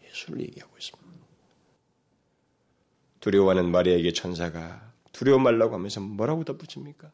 예수를 0.05 0.41
얘기하고 0.41 0.75
있습니다. 0.77 1.01
두려워하는 3.21 3.71
마리아에게 3.71 4.11
천사가 4.11 4.91
두려워 5.13 5.39
말라고 5.39 5.75
하면서 5.75 6.01
뭐라고 6.01 6.43
덧붙입니까? 6.43 7.11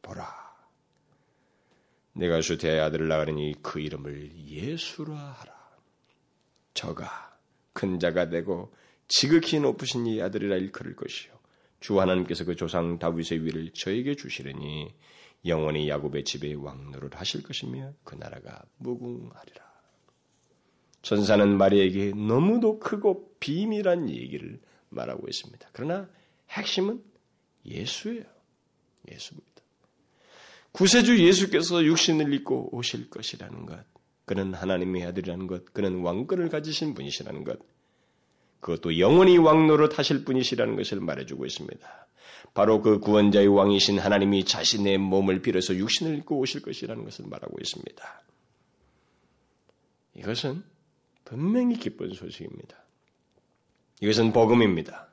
보라. 0.00 0.42
내가 2.14 2.40
수태의 2.40 2.80
아들을 2.80 3.08
낳으니 3.08 3.54
그 3.62 3.80
이름을 3.80 4.30
예수라 4.46 5.14
하라. 5.14 5.52
저가 6.74 7.36
큰 7.72 7.98
자가 7.98 8.28
되고 8.28 8.72
지극히 9.08 9.60
높으신 9.60 10.06
이 10.06 10.20
아들이라 10.20 10.56
일컬을 10.56 10.96
것이요. 10.96 11.32
주 11.80 12.00
하나님께서 12.00 12.44
그 12.44 12.54
조상 12.56 12.98
다윗의 12.98 13.44
위를 13.44 13.70
저에게 13.74 14.14
주시려니 14.14 14.94
영원히 15.46 15.88
야곱의 15.88 16.24
집에 16.24 16.54
왕노를 16.54 17.10
하실 17.14 17.42
것이며 17.42 17.92
그 18.04 18.14
나라가 18.14 18.62
무궁하리라. 18.78 19.72
전사는 21.02 21.58
마리에게 21.58 22.12
너무도 22.14 22.78
크고 22.78 23.34
비밀한 23.40 24.08
얘기를 24.08 24.60
말하고 24.90 25.26
있습니다. 25.28 25.68
그러나 25.72 26.08
핵심은 26.50 27.02
예수예요. 27.64 28.24
예수입니다. 29.10 29.52
구세주 30.70 31.18
예수께서 31.26 31.84
육신을 31.84 32.32
입고 32.32 32.74
오실 32.74 33.10
것이라는 33.10 33.66
것, 33.66 33.84
그는 34.24 34.54
하나님의 34.54 35.04
아들이라는 35.06 35.46
것, 35.46 35.72
그는 35.72 36.00
왕권을 36.00 36.48
가지신 36.48 36.94
분이시라는 36.94 37.44
것, 37.44 37.58
그것도 38.62 39.00
영원히 39.00 39.38
왕노로 39.38 39.88
타실 39.88 40.24
분이시라는 40.24 40.76
것을 40.76 41.00
말해주고 41.00 41.44
있습니다. 41.44 42.06
바로 42.54 42.80
그 42.80 43.00
구원자의 43.00 43.48
왕이신 43.48 43.98
하나님이 43.98 44.44
자신의 44.44 44.98
몸을 44.98 45.42
빌어서 45.42 45.74
육신을 45.74 46.18
입고 46.18 46.38
오실 46.38 46.62
것이라는 46.62 47.04
것을 47.04 47.24
말하고 47.28 47.56
있습니다. 47.60 48.22
이것은 50.14 50.62
분명히 51.24 51.76
기쁜 51.76 52.14
소식입니다. 52.14 52.76
이것은 54.00 54.32
복음입니다. 54.32 55.08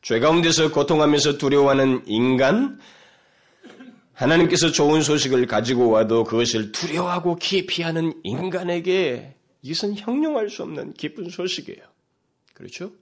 죄 0.00 0.20
가운데서 0.20 0.70
고통하면서 0.70 1.38
두려워하는 1.38 2.04
인간, 2.06 2.78
하나님께서 4.12 4.70
좋은 4.70 5.02
소식을 5.02 5.46
가지고 5.46 5.90
와도 5.90 6.22
그것을 6.22 6.70
두려워하고 6.70 7.36
기피하는 7.36 8.12
인간에게 8.22 9.34
이것은 9.62 9.96
형용할 9.96 10.48
수 10.48 10.62
없는 10.62 10.92
기쁜 10.92 11.28
소식이에요. 11.28 11.93
그렇죠? 12.54 12.92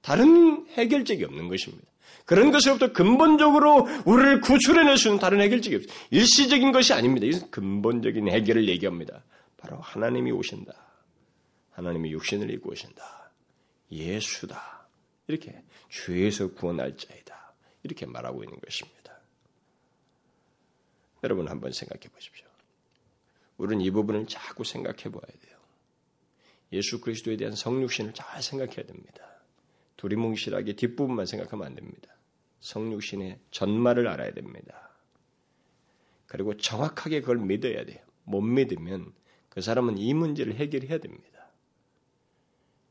다른 0.00 0.66
해결책이 0.70 1.24
없는 1.24 1.48
것입니다. 1.48 1.86
그런 2.24 2.52
것으로부터 2.52 2.92
근본적으로 2.92 3.88
우리를 4.04 4.40
구출해낼 4.40 4.96
수 4.96 5.08
있는 5.08 5.20
다른 5.20 5.40
해결책이 5.40 5.76
없어요. 5.76 5.92
일시적인 6.10 6.72
것이 6.72 6.92
아닙니다. 6.92 7.26
이것은 7.26 7.50
근본적인 7.50 8.28
해결을 8.28 8.68
얘기합니다. 8.68 9.24
바로 9.56 9.78
하나님이 9.78 10.30
오신다. 10.32 10.72
하나님이 11.70 12.12
육신을 12.12 12.50
입고 12.50 12.72
오신다. 12.72 13.30
예수다. 13.90 14.86
이렇게 15.26 15.62
죄에서 15.90 16.52
구원할 16.52 16.96
자이다. 16.96 17.54
이렇게 17.82 18.06
말하고 18.06 18.44
있는 18.44 18.58
것입니다. 18.60 19.02
여러분 21.24 21.48
한번 21.48 21.72
생각해 21.72 22.08
보십시오. 22.08 22.46
우리는 23.56 23.84
이 23.84 23.90
부분을 23.90 24.26
자꾸 24.26 24.64
생각해 24.64 25.04
봐야 25.04 25.22
돼요. 25.40 25.51
예수 26.72 27.00
그리스도에 27.00 27.36
대한 27.36 27.54
성육신을 27.54 28.14
잘 28.14 28.42
생각해야 28.42 28.86
됩니다. 28.86 29.22
두리뭉실하게 29.96 30.74
뒷부분만 30.74 31.26
생각하면 31.26 31.66
안 31.66 31.74
됩니다. 31.74 32.16
성육신의 32.60 33.38
전말을 33.50 34.08
알아야 34.08 34.32
됩니다. 34.32 34.90
그리고 36.26 36.56
정확하게 36.56 37.20
그걸 37.20 37.38
믿어야 37.38 37.84
돼요. 37.84 37.98
못 38.24 38.40
믿으면 38.40 39.12
그 39.48 39.60
사람은 39.60 39.98
이 39.98 40.14
문제를 40.14 40.54
해결해야 40.54 40.98
됩니다. 40.98 41.50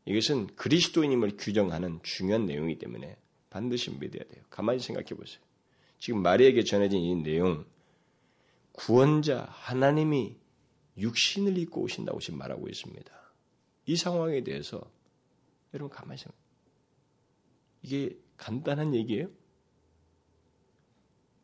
이것은 0.05 0.47
그리스도인임을 0.55 1.37
규정하는 1.37 1.99
중요한 2.03 2.45
내용이기 2.45 2.79
때문에 2.79 3.17
반드시 3.49 3.91
믿어야 3.91 4.23
돼요. 4.23 4.43
가만히 4.49 4.79
생각해 4.79 5.09
보세요. 5.09 5.41
지금 5.99 6.21
마리에게 6.21 6.63
전해진 6.63 6.99
이 6.99 7.15
내용, 7.15 7.65
구원자 8.71 9.47
하나님이 9.49 10.37
육신을 10.97 11.57
입고 11.57 11.81
오신다고 11.81 12.19
지금 12.19 12.39
말하고 12.39 12.67
있습니다. 12.67 13.20
이 13.85 13.95
상황에 13.95 14.43
대해서 14.43 14.81
여러분 15.73 15.95
가만히 15.95 16.17
생각. 16.19 16.35
이게 17.81 18.17
간단한 18.37 18.93
얘기예요? 18.93 19.29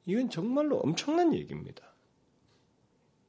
이건 0.06 0.30
정말로 0.30 0.80
엄청난 0.80 1.34
얘기입니다. 1.34 1.84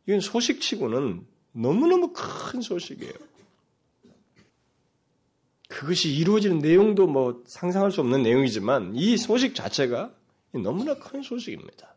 이건 0.07 0.21
소식치고는 0.21 1.27
너무너무 1.53 2.13
큰 2.13 2.61
소식이에요. 2.61 3.13
그것이 5.69 6.15
이루어지는 6.15 6.59
내용도 6.59 7.07
뭐 7.07 7.43
상상할 7.47 7.91
수 7.93 8.01
없는 8.01 8.23
내용이지만 8.23 8.95
이 8.97 9.17
소식 9.17 9.55
자체가 9.55 10.15
너무나 10.53 10.95
큰 10.99 11.23
소식입니다. 11.23 11.95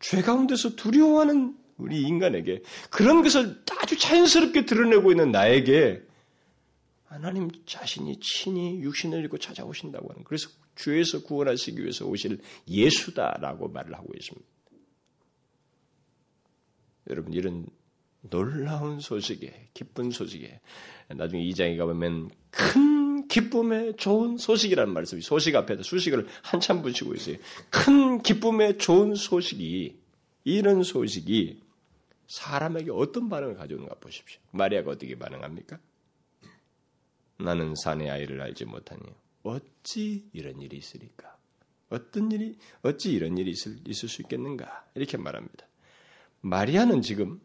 죄 0.00 0.20
가운데서 0.20 0.76
두려워하는 0.76 1.56
우리 1.82 2.02
인간에게 2.02 2.62
그런 2.90 3.22
것을 3.22 3.62
아주 3.80 3.98
자연스럽게 3.98 4.64
드러내고 4.64 5.10
있는 5.10 5.32
나에게 5.32 6.02
하나님 7.04 7.50
자신이 7.66 8.18
친히 8.20 8.80
육신을 8.80 9.24
입고 9.24 9.38
찾아오신다고 9.38 10.10
하는 10.10 10.24
그래서 10.24 10.48
죄에서 10.76 11.22
구원하시기 11.22 11.80
위해서 11.82 12.06
오실 12.06 12.40
예수다라고 12.66 13.68
말을 13.68 13.94
하고 13.94 14.08
있습니다. 14.14 14.46
여러분 17.10 17.32
이런 17.32 17.66
놀라운 18.22 19.00
소식에 19.00 19.68
기쁜 19.74 20.10
소식에 20.10 20.60
나중에 21.08 21.42
이 21.42 21.54
장에 21.54 21.76
가보면 21.76 22.30
큰 22.50 23.26
기쁨의 23.28 23.96
좋은 23.96 24.38
소식이라는 24.38 24.92
말씀이 24.92 25.20
소식 25.22 25.54
앞에다 25.56 25.82
수식을 25.82 26.26
한참 26.42 26.82
붙이고 26.82 27.14
있어요. 27.14 27.36
큰 27.70 28.22
기쁨의 28.22 28.78
좋은 28.78 29.14
소식이 29.14 29.96
이런 30.44 30.82
소식이 30.82 31.60
사람에게 32.32 32.90
어떤 32.90 33.28
반응을 33.28 33.56
가져오는가 33.56 33.96
보십시오. 33.96 34.40
마리아가 34.52 34.92
어떻게 34.92 35.18
반응합니까? 35.18 35.78
나는 37.36 37.74
사내 37.76 38.08
아이를 38.08 38.40
알지 38.40 38.64
못하니 38.64 39.02
어찌 39.42 40.24
이런 40.32 40.58
일이 40.62 40.78
있으리까? 40.78 41.36
어떤 41.90 42.32
일이 42.32 42.56
어찌 42.80 43.12
이런 43.12 43.36
일이 43.36 43.50
있을, 43.50 43.76
있을 43.86 44.08
수 44.08 44.22
있겠는가? 44.22 44.86
이렇게 44.94 45.18
말합니다. 45.18 45.66
마리아는 46.40 47.02
지금 47.02 47.38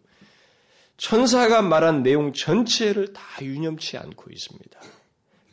천사가 0.95 1.62
말한 1.62 2.02
내용 2.02 2.32
전체를 2.32 3.12
다 3.12 3.21
유념치 3.41 3.97
않고 3.97 4.32
있습니다. 4.32 4.80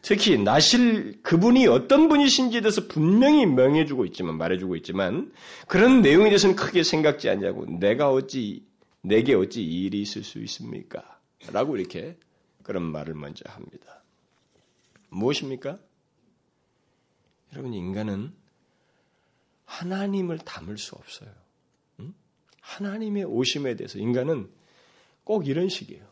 특히 0.03 0.39
나실 0.39 1.21
그분이 1.23 1.67
어떤 1.67 2.09
분이신지에 2.09 2.61
대해서 2.61 2.87
분명히 2.87 3.47
명해주고 3.47 4.05
있지만 4.07 4.37
말해주고 4.37 4.77
있지만 4.77 5.33
그런 5.67 6.03
내용에 6.03 6.27
대해서는 6.27 6.55
크게 6.55 6.85
생각지 6.85 7.29
않냐고 7.29 7.67
내가 7.67 8.13
어찌 8.13 8.65
내게 9.05 9.35
어찌 9.35 9.63
이 9.63 9.85
일이 9.85 10.01
있을 10.01 10.25
수 10.25 10.39
있습니까? 10.41 11.21
라고 11.53 11.77
이렇게 11.77 12.17
그런 12.63 12.83
말을 12.83 13.15
먼저 13.15 13.45
합니다. 13.49 14.03
무엇입니까? 15.11 15.79
여러분, 17.53 17.75
인간은 17.75 18.33
하나님을 19.67 20.39
담을 20.39 20.79
수 20.79 20.95
없어요. 20.95 21.29
응? 22.01 22.15
하나님의 22.63 23.25
오심에 23.25 23.77
대해서 23.77 23.99
인간은 23.99 24.51
꼭 25.23 25.47
이런 25.47 25.69
식이에요. 25.69 26.03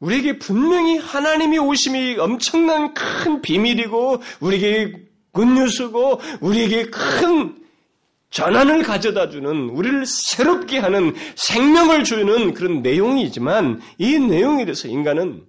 우리에게 0.00 0.38
분명히 0.38 0.96
하나님이 0.96 1.58
오심이 1.58 2.16
엄청난 2.18 2.94
큰 2.94 3.42
비밀이고, 3.42 4.22
우리에게 4.40 5.10
굿뉴스고, 5.32 6.20
우리에게 6.40 6.86
큰 6.86 7.65
전환을 8.36 8.82
가져다 8.82 9.30
주는, 9.30 9.70
우리를 9.70 10.04
새롭게 10.04 10.78
하는 10.78 11.14
생명을 11.36 12.04
주는 12.04 12.52
그런 12.52 12.82
내용이지만, 12.82 13.80
이 13.96 14.18
내용에 14.18 14.66
대해서 14.66 14.88
인간은 14.88 15.46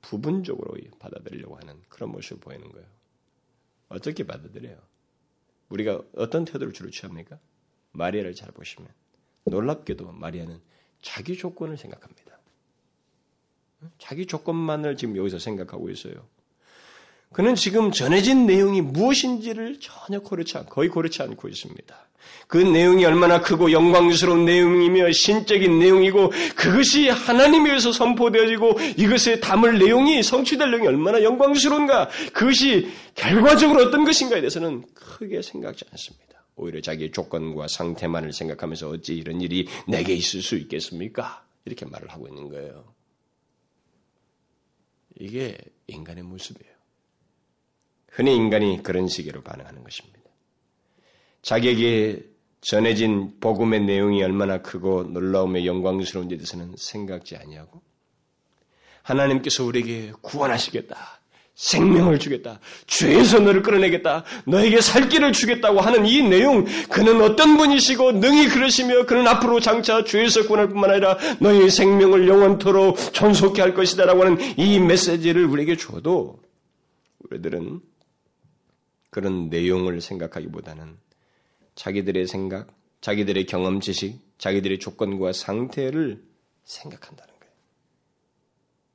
부분적으로 0.00 0.74
받아들이려고 0.98 1.56
하는 1.56 1.74
그런 1.90 2.10
모습을 2.12 2.40
보이는 2.40 2.72
거예요. 2.72 2.86
어떻게 3.90 4.26
받아들여요? 4.26 4.76
우리가 5.68 6.00
어떤 6.16 6.46
태도를 6.46 6.72
주로 6.72 6.90
취합니까? 6.90 7.38
마리아를 7.92 8.34
잘 8.34 8.50
보시면 8.52 8.90
놀랍게도 9.44 10.12
마리아는 10.12 10.60
자기 11.02 11.36
조건을 11.36 11.76
생각합니다. 11.76 12.38
자기 13.98 14.26
조건만을 14.26 14.96
지금 14.96 15.16
여기서 15.16 15.38
생각하고 15.38 15.90
있어요. 15.90 16.26
그는 17.32 17.54
지금 17.54 17.92
전해진 17.92 18.46
내용이 18.46 18.80
무엇인지를 18.80 19.78
전혀 19.80 20.20
고르지 20.20 20.58
않, 20.58 20.66
거의 20.66 20.88
고르지 20.88 21.22
않고 21.22 21.48
있습니다. 21.48 22.06
그 22.48 22.56
내용이 22.58 23.04
얼마나 23.04 23.40
크고 23.40 23.70
영광스러운 23.70 24.44
내용이며 24.44 25.12
신적인 25.12 25.78
내용이고 25.78 26.32
그것이 26.56 27.08
하나님에 27.08 27.70
의해서 27.70 27.92
선포되어지고 27.92 28.80
이것에 28.98 29.38
담을 29.38 29.78
내용이 29.78 30.22
성취될 30.24 30.68
내용이 30.68 30.88
얼마나 30.88 31.22
영광스러운가 31.22 32.08
그것이 32.32 32.90
결과적으로 33.14 33.84
어떤 33.84 34.04
것인가에 34.04 34.40
대해서는 34.40 34.84
크게 34.94 35.42
생각지 35.42 35.84
않습니다. 35.92 36.44
오히려 36.56 36.80
자기의 36.80 37.12
조건과 37.12 37.68
상태만을 37.68 38.32
생각하면서 38.32 38.88
어찌 38.90 39.14
이런 39.14 39.40
일이 39.40 39.68
내게 39.86 40.12
있을 40.14 40.42
수 40.42 40.56
있겠습니까? 40.56 41.44
이렇게 41.64 41.86
말을 41.86 42.10
하고 42.10 42.26
있는 42.26 42.48
거예요. 42.48 42.92
이게 45.20 45.56
인간의 45.86 46.24
모습이에요. 46.24 46.69
흔히 48.20 48.36
인간이 48.36 48.82
그런 48.82 49.08
식으로 49.08 49.40
반응하는 49.40 49.82
것입니다. 49.82 50.20
자기에게 51.40 52.22
전해진 52.60 53.40
복음의 53.40 53.80
내용이 53.80 54.22
얼마나 54.22 54.60
크고 54.60 55.04
놀라움의 55.04 55.66
영광스러운지에 55.66 56.36
대해서는 56.36 56.74
생각지 56.76 57.36
아니하고 57.36 57.80
하나님께서 59.00 59.64
우리에게 59.64 60.12
구원하시겠다. 60.20 60.98
생명을 61.54 62.18
주겠다. 62.18 62.60
죄에서 62.86 63.38
너를 63.38 63.62
끌어내겠다. 63.62 64.24
너에게 64.44 64.82
살 64.82 65.08
길을 65.08 65.32
주겠다고 65.32 65.80
하는 65.80 66.04
이 66.04 66.22
내용, 66.22 66.66
그는 66.90 67.22
어떤 67.22 67.56
분이시고 67.56 68.12
능히 68.12 68.48
그러시며 68.48 69.06
그는 69.06 69.26
앞으로 69.28 69.60
장차 69.60 70.04
죄에서 70.04 70.42
구원할 70.42 70.68
뿐만 70.68 70.90
아니라 70.90 71.16
너의 71.38 71.70
생명을 71.70 72.28
영원토록 72.28 73.14
존속케 73.14 73.62
할 73.62 73.72
것이다라고 73.72 74.24
하는 74.24 74.58
이 74.58 74.78
메시지를 74.78 75.46
우리에게 75.46 75.76
줘도 75.76 76.38
우리들은 77.30 77.80
그런 79.10 79.48
내용을 79.48 80.00
생각하기보다는 80.00 80.96
자기들의 81.74 82.26
생각, 82.26 82.72
자기들의 83.00 83.46
경험 83.46 83.80
지식, 83.80 84.18
자기들의 84.38 84.78
조건과 84.78 85.32
상태를 85.32 86.22
생각한다는 86.64 87.34
거예요. 87.40 87.52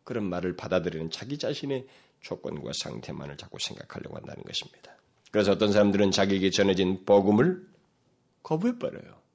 그런 0.03 0.25
말을 0.25 0.55
받아들이는 0.55 1.11
자기 1.11 1.37
자신의 1.37 1.87
조건과 2.21 2.71
상태만을 2.73 3.37
자꾸 3.37 3.57
생각하려고 3.59 4.15
한다는 4.17 4.43
것입니다. 4.43 4.95
그래서 5.31 5.51
어떤 5.51 5.71
사람들은 5.71 6.11
자기에게 6.11 6.49
전해진 6.49 7.03
복음을 7.05 7.67
거부해버려요. 8.43 9.25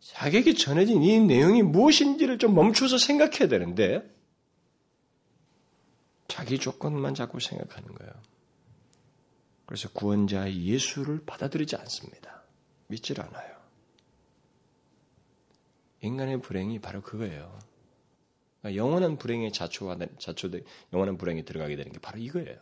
자기에게 0.00 0.54
전해진 0.54 1.02
이 1.02 1.18
내용이 1.20 1.62
무엇인지를 1.62 2.38
좀 2.38 2.54
멈춰서 2.54 2.98
생각해야 2.98 3.48
되는데 3.48 4.13
자기 6.34 6.58
조건만 6.58 7.14
자꾸 7.14 7.38
생각하는 7.38 7.94
거예요. 7.94 8.12
그래서 9.66 9.88
구원자 9.90 10.52
예수를 10.52 11.22
받아들이지 11.24 11.76
않습니다. 11.76 12.42
믿질 12.88 13.20
않아요. 13.20 13.54
인간의 16.00 16.40
불행이 16.42 16.80
바로 16.80 17.02
그거예요. 17.02 17.56
그러니까 18.60 18.82
영원한 18.82 19.16
불행에 19.16 19.52
자초하는 19.52 20.08
자초돼 20.18 20.62
영원한 20.92 21.16
불행에 21.18 21.44
들어가게 21.44 21.76
되는 21.76 21.92
게 21.92 22.00
바로 22.00 22.18
이거예요. 22.18 22.58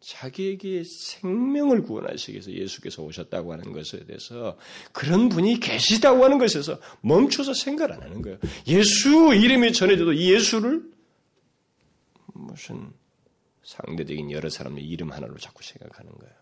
자기에게 0.00 0.82
생명을 0.84 1.82
구원하시기 1.82 2.32
위해서 2.32 2.50
예수께서 2.52 3.02
오셨다고 3.02 3.52
하는 3.52 3.74
것에 3.74 4.06
대해서 4.06 4.56
그런 4.92 5.28
분이 5.28 5.60
계시다고 5.60 6.24
하는 6.24 6.38
것에서 6.38 6.80
멈춰서 7.02 7.52
생각 7.52 7.90
안 7.92 8.00
하는 8.00 8.22
거예요. 8.22 8.38
예수 8.66 9.34
이름이 9.34 9.74
전해져도 9.74 10.14
이 10.14 10.32
예수를 10.32 10.95
무슨 12.46 12.92
상대적인 13.62 14.30
여러 14.30 14.48
사람의 14.48 14.84
이름 14.84 15.12
하나로 15.12 15.38
자꾸 15.38 15.62
생각하는 15.62 16.12
거예요. 16.12 16.34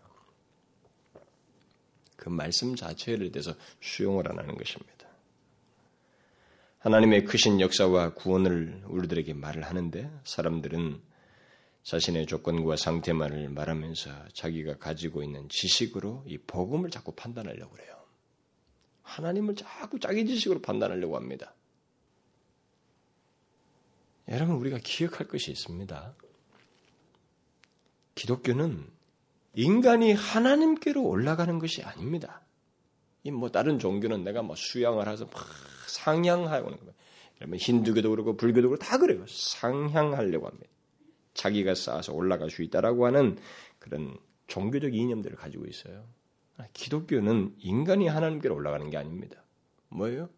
그 2.15 2.29
말씀 2.29 2.75
자체를 2.75 3.31
대해서 3.31 3.53
수용을 3.81 4.29
안 4.29 4.39
하는 4.39 4.55
것입니다. 4.55 5.07
하나님의 6.79 7.25
크신 7.25 7.59
역사와 7.61 8.13
구원을 8.13 8.83
우리들에게 8.85 9.33
말을 9.33 9.63
하는데 9.63 10.11
사람들은 10.23 11.01
자신의 11.81 12.27
조건과 12.27 12.77
상태만을 12.77 13.49
말하면서 13.49 14.29
자기가 14.33 14.77
가지고 14.77 15.23
있는 15.23 15.49
지식으로 15.49 16.23
이 16.27 16.37
복음을 16.37 16.89
자꾸 16.89 17.11
판단하려고 17.13 17.71
그래요. 17.73 17.95
하나님을 19.01 19.55
자꾸 19.55 19.99
자기 19.99 20.25
지식으로 20.25 20.61
판단하려고 20.61 21.15
합니다. 21.15 21.53
여러분 24.29 24.55
우리가 24.55 24.79
기억할 24.83 25.27
것이 25.27 25.51
있습니다. 25.51 26.15
기독교는 28.15 28.87
인간이 29.53 30.13
하나님께로 30.13 31.03
올라가는 31.03 31.59
것이 31.59 31.83
아닙니다. 31.83 32.41
이 33.23 33.31
뭐 33.31 33.49
다른 33.49 33.79
종교는 33.79 34.23
내가 34.23 34.43
뭐 34.43 34.55
수양을 34.55 35.07
해서 35.07 35.25
막 35.25 35.33
상향하고 35.87 36.67
하는 36.67 36.77
거예요. 36.77 36.93
여러분 37.41 37.57
힌두교도 37.57 38.09
그렇고 38.11 38.37
불교도 38.37 38.69
그렇고 38.69 38.83
다 38.83 38.97
그래요. 38.97 39.25
상향하려고 39.27 40.47
합니다. 40.47 40.69
자기가 41.33 41.75
쌓아서 41.75 42.13
올라갈 42.13 42.49
수 42.49 42.61
있다라고 42.63 43.05
하는 43.07 43.37
그런 43.79 44.17
종교적 44.47 44.93
이념들을 44.93 45.35
가지고 45.37 45.65
있어요. 45.65 46.07
기독교는 46.73 47.55
인간이 47.59 48.07
하나님께로 48.07 48.55
올라가는 48.55 48.89
게 48.89 48.95
아닙니다. 48.97 49.43
뭐예요? 49.89 50.29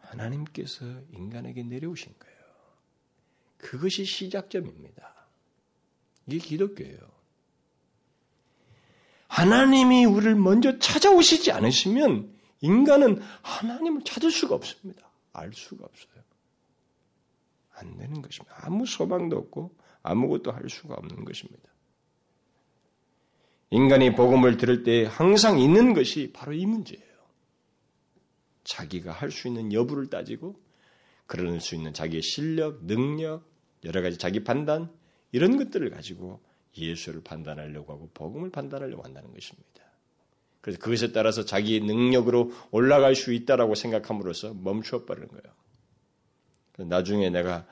하나님께서 0.00 0.84
인간에게 1.12 1.62
내려오신 1.62 2.14
거예요. 2.18 2.33
그것이 3.64 4.04
시작점입니다. 4.04 5.14
이게 6.26 6.38
기독교예요. 6.38 6.98
하나님이 9.26 10.04
우리를 10.04 10.34
먼저 10.36 10.78
찾아오시지 10.78 11.50
않으시면 11.50 12.32
인간은 12.60 13.20
하나님을 13.42 14.04
찾을 14.04 14.30
수가 14.30 14.54
없습니다. 14.54 15.10
알 15.32 15.50
수가 15.54 15.86
없어요. 15.86 16.22
안 17.72 17.96
되는 17.96 18.20
것입니다. 18.20 18.54
아무 18.60 18.84
소망도 18.86 19.36
없고 19.36 19.74
아무것도 20.02 20.52
할 20.52 20.68
수가 20.68 20.94
없는 20.94 21.24
것입니다. 21.24 21.70
인간이 23.70 24.14
복음을 24.14 24.58
들을 24.58 24.82
때 24.84 25.06
항상 25.06 25.58
있는 25.58 25.94
것이 25.94 26.32
바로 26.32 26.52
이 26.52 26.66
문제예요. 26.66 27.02
자기가 28.62 29.10
할 29.10 29.30
수 29.30 29.48
있는 29.48 29.72
여부를 29.72 30.08
따지고 30.10 30.62
그럴 31.26 31.60
수 31.60 31.74
있는 31.74 31.94
자기의 31.94 32.22
실력, 32.22 32.84
능력, 32.84 33.53
여러 33.84 34.02
가지 34.02 34.18
자기 34.18 34.42
판단 34.42 34.90
이런 35.32 35.56
것들을 35.56 35.90
가지고 35.90 36.40
예수를 36.76 37.22
판단하려고 37.22 37.92
하고 37.92 38.10
복음을 38.14 38.50
판단하려고 38.50 39.02
한다는 39.02 39.32
것입니다. 39.32 39.82
그래서 40.60 40.78
그것에 40.78 41.12
따라서 41.12 41.44
자기의 41.44 41.80
능력으로 41.80 42.52
올라갈 42.70 43.14
수 43.14 43.32
있다라고 43.32 43.74
생각함으로써 43.74 44.54
멈추어 44.54 45.04
버리는 45.04 45.28
거예요. 45.28 46.88
나중에 46.88 47.30
내가 47.30 47.66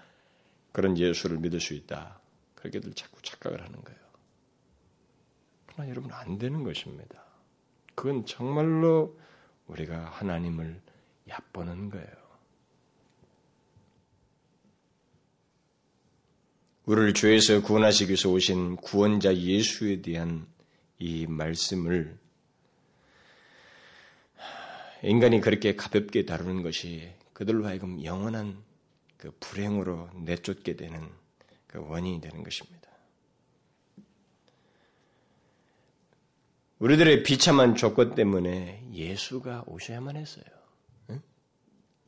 그런 0.73 0.97
예수를 0.99 1.39
믿을 1.39 1.61
수 1.61 1.75
있다. 1.75 2.21
그렇게들 2.55 2.93
자꾸 2.95 3.21
착각을 3.23 3.63
하는 3.63 3.81
거예요. 3.83 4.01
그러나 5.67 5.91
여러분 5.91 6.13
안 6.13 6.39
되는 6.39 6.63
것입니다. 6.63 7.25
그건 7.95 8.27
정말로 8.27 9.19
우리가 9.67 10.05
하나님을 10.05 10.81
얕보는 11.29 11.91
거예요. 11.91 12.22
우리를 16.87 17.15
죄에서 17.15 17.63
구원하시기 17.63 18.11
위해서 18.11 18.29
오신 18.31 18.77
구원자 18.77 19.37
예수에 19.37 20.03
대한 20.03 20.47
이 20.99 21.27
말씀을 21.27 22.19
인간이 25.05 25.41
그렇게 25.41 25.77
가볍게 25.77 26.25
다루는 26.25 26.63
것이 26.63 27.09
그들로 27.33 27.67
하여금 27.67 28.03
영원한 28.03 28.63
그 29.17 29.33
불행으로 29.39 30.11
내쫓게 30.25 30.77
되는 30.77 31.09
그 31.67 31.79
원인이 31.79 32.21
되는 32.21 32.43
것입니다. 32.43 32.91
우리들의 36.81 37.23
비참한 37.23 37.77
조건 37.77 38.17
때문에 38.17 38.89
예수가 38.93 39.65
오셔야만 39.69 40.17
했어요. 40.17 40.45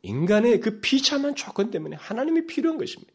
인간의 0.02 0.60
그 0.60 0.80
비참한 0.80 1.34
조건 1.36 1.70
때문에 1.70 1.96
하나님이 1.96 2.46
필요한 2.46 2.76
것입니다. 2.76 3.12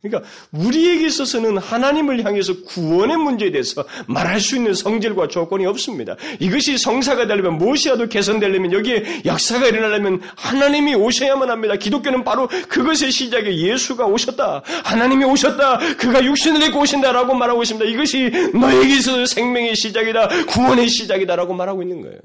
그러니까 0.00 0.28
우리에게 0.52 1.06
있어서는 1.06 1.58
하나님을 1.58 2.24
향해서 2.24 2.62
구원의 2.62 3.16
문제에 3.16 3.50
대해서 3.50 3.84
말할 4.06 4.40
수 4.40 4.56
있는 4.56 4.72
성질과 4.72 5.26
조건이 5.26 5.66
없습니다. 5.66 6.16
이것이 6.38 6.78
성사가 6.78 7.26
되려면 7.26 7.58
무엇이라도 7.58 8.08
개선되려면 8.08 8.72
여기에 8.72 9.22
역사가 9.24 9.66
일어나려면 9.66 10.20
하나님이 10.36 10.94
오셔야만 10.94 11.50
합니다. 11.50 11.74
기독교는 11.74 12.22
바로 12.22 12.48
그것의 12.68 13.10
시작에 13.10 13.56
예수가 13.56 14.06
오셨다. 14.06 14.62
하나님이 14.84 15.24
오셨다. 15.24 15.78
그가 15.96 16.24
육신을 16.24 16.62
입고 16.68 16.80
오신다라고 16.80 17.34
말하고 17.34 17.62
있습니다. 17.62 17.90
이것이 17.90 18.30
너에게 18.54 18.96
있어서 18.96 19.26
생명의 19.26 19.74
시작이다. 19.74 20.44
구원의 20.46 20.88
시작이다라고 20.88 21.54
말하고 21.54 21.82
있는 21.82 22.02
거예요. 22.02 22.20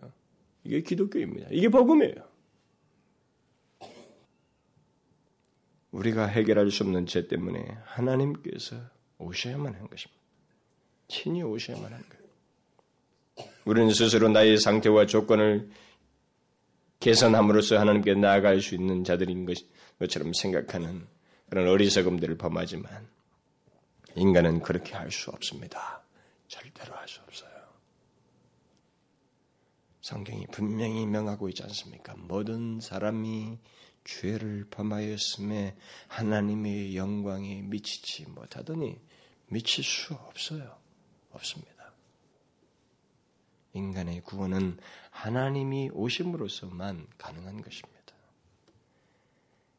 이게 0.63 0.81
기독교입니다. 0.81 1.47
이게 1.51 1.69
복음이에요. 1.69 2.32
우리가 5.93 6.25
해결할 6.25 6.71
수 6.71 6.83
없는 6.83 7.05
죄 7.05 7.27
때문에 7.27 7.77
하나님께서 7.85 8.75
오셔야만 9.19 9.75
한 9.75 9.87
것입니다. 9.87 10.21
친히 11.07 11.43
오셔야만 11.43 11.93
한 11.93 12.03
거예요. 12.09 12.23
우리는 13.65 13.91
스스로 13.91 14.27
나의 14.27 14.57
상태와 14.57 15.05
조건을 15.05 15.69
개선함으로써 16.99 17.79
하나님께 17.79 18.15
나아갈 18.15 18.59
수 18.61 18.75
있는 18.75 19.03
자들인 19.03 19.47
것처럼 19.99 20.33
생각하는 20.33 21.07
그런 21.49 21.67
어리석음들을 21.67 22.37
범하지만 22.37 23.07
인간은 24.15 24.61
그렇게 24.61 24.95
할 24.95 25.11
수 25.11 25.29
없습니다. 25.29 26.01
절대로 26.47 26.95
할 26.95 27.07
수 27.07 27.21
없어요. 27.21 27.51
성경이 30.01 30.47
분명히 30.51 31.05
명하고 31.05 31.49
있지 31.49 31.63
않습니까? 31.63 32.15
모든 32.17 32.79
사람이 32.81 33.57
죄를 34.03 34.65
범하였음에 34.69 35.75
하나님의 36.07 36.95
영광에 36.95 37.61
미치지 37.61 38.25
못하더니 38.29 38.99
미칠 39.47 39.83
수 39.83 40.13
없어요. 40.13 40.77
없습니다. 41.31 41.71
인간의 43.73 44.21
구원은 44.21 44.77
하나님이 45.09 45.89
오심으로서만 45.93 47.07
가능한 47.17 47.61
것입니다. 47.61 47.93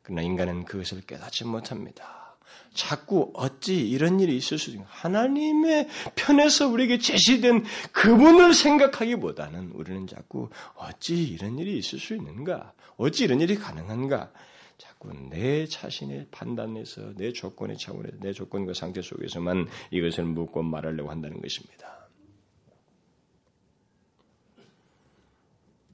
그러나 0.03 0.23
인간은 0.23 0.65
그것을 0.65 1.03
깨닫지 1.03 1.45
못합니다. 1.45 2.37
자꾸 2.75 3.33
어찌 3.35 3.89
이런 3.89 4.21
일이 4.21 4.37
있을 4.37 4.59
수 4.59 4.71
있는 4.71 4.85
하나님의 4.89 5.89
편에서 6.15 6.69
우리에게 6.69 6.99
제시된 6.99 7.65
그분을 7.93 8.53
생각하기보다는 8.53 9.71
우리는 9.73 10.07
자꾸 10.07 10.51
어찌 10.75 11.23
이런 11.23 11.59
일이 11.59 11.79
있을 11.79 11.99
수 11.99 12.15
있는가? 12.15 12.73
어찌 12.97 13.25
이런 13.25 13.41
일이 13.41 13.57
가능한가? 13.57 14.33
자꾸 14.77 15.13
내 15.31 15.67
자신의 15.67 16.29
판단에서 16.31 17.15
내 17.15 17.33
조건의 17.33 17.79
차원에서 17.79 18.17
내 18.21 18.33
조건과 18.33 18.75
상태 18.75 19.03
속에서만 19.03 19.69
이것을 19.91 20.25
묻고 20.25 20.63
말하려고 20.63 21.11
한다는 21.11 21.41
것입니다. 21.41 22.09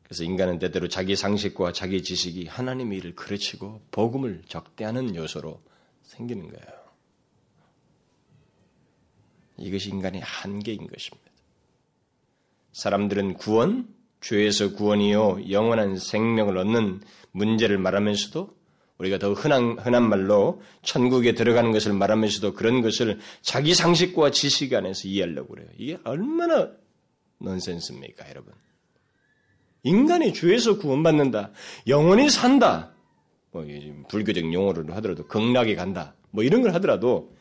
그래서 0.02 0.24
인간은 0.24 0.58
때때로 0.58 0.88
자기 0.88 1.14
상식과 1.14 1.72
자기 1.72 2.02
지식이 2.02 2.46
하나님의 2.46 2.98
일을 2.98 3.14
그르치고 3.14 3.82
복음을 3.92 4.42
적대하는 4.48 5.14
요소로 5.14 5.62
생기는 6.02 6.48
거예요. 6.48 6.80
이것이 9.56 9.90
인간의 9.90 10.20
한계인 10.22 10.88
것입니다. 10.88 11.30
사람들은 12.72 13.34
구원, 13.34 13.94
죄에서 14.20 14.72
구원이요, 14.72 15.50
영원한 15.50 15.96
생명을 15.96 16.58
얻는 16.58 17.00
문제를 17.32 17.78
말하면서도 17.78 18.60
우리가 18.98 19.18
더 19.18 19.32
흔한, 19.32 19.78
흔한 19.78 20.08
말로 20.08 20.60
천국에 20.82 21.34
들어가는 21.34 21.72
것을 21.72 21.94
말하면서도 21.94 22.52
그런 22.52 22.82
것을 22.82 23.18
자기 23.40 23.74
상식과 23.74 24.30
지식 24.30 24.74
안에서 24.74 25.08
이해하려고 25.08 25.54
그래요. 25.54 25.68
이게 25.78 25.98
얼마나 26.04 26.70
넌센스입니까, 27.38 28.28
여러분? 28.28 28.52
인간이 29.82 30.34
죄에서 30.34 30.78
구원받는다. 30.78 31.52
영원히 31.86 32.28
산다. 32.28 32.92
뭐 33.52 33.64
불교적 34.08 34.52
용어로 34.52 34.92
하더라도 34.94 35.26
극락에 35.26 35.74
간다. 35.74 36.14
뭐 36.30 36.44
이런 36.44 36.60
걸 36.60 36.74
하더라도 36.74 37.34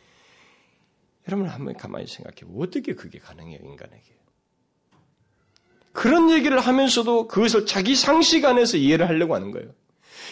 여러분 1.28 1.48
한번 1.48 1.76
가만히 1.76 2.08
생각해. 2.08 2.52
어떻게 2.58 2.96
그게 2.96 3.20
가능해요, 3.20 3.60
인간에게? 3.62 4.19
그런 5.92 6.30
얘기를 6.30 6.60
하면서도 6.60 7.28
그것을 7.28 7.66
자기 7.66 7.96
상식 7.96 8.46
안에서 8.46 8.78
이해를 8.78 9.08
하려고 9.08 9.36
하는 9.36 9.52
거예요. 9.52 9.70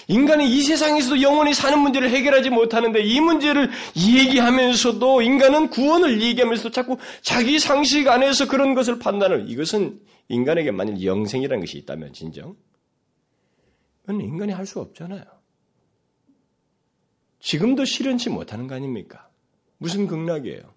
인간이 0.08 0.50
이 0.50 0.62
세상에서도 0.62 1.22
영원히 1.22 1.54
사는 1.54 1.78
문제를 1.80 2.10
해결하지 2.10 2.50
못하는데 2.50 3.02
이 3.02 3.20
문제를 3.20 3.70
얘기하면서도 3.98 5.22
인간은 5.22 5.70
구원을 5.70 6.22
얘기하면서도 6.22 6.72
자꾸 6.72 6.98
자기 7.22 7.60
상식 7.60 8.08
안에서 8.08 8.48
그런 8.48 8.74
것을 8.74 9.00
판단을 9.00 9.50
이것은 9.50 10.00
인간에게 10.30 10.72
만일 10.72 11.04
영생이라는 11.04 11.60
것이 11.60 11.78
있다면 11.80 12.14
진정 12.14 12.56
그건 14.06 14.22
인간이 14.22 14.54
할 14.54 14.66
수 14.66 14.80
없잖아요. 14.80 15.24
지금도 17.40 17.86
실현치 17.86 18.30
못하는 18.30 18.68
거 18.68 18.76
아닙니까? 18.76 19.30
무슨 19.78 20.08
극락이에요? 20.08 20.74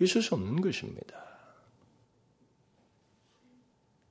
있을 0.00 0.22
수 0.22 0.34
없는 0.34 0.60
것입니다. 0.60 1.23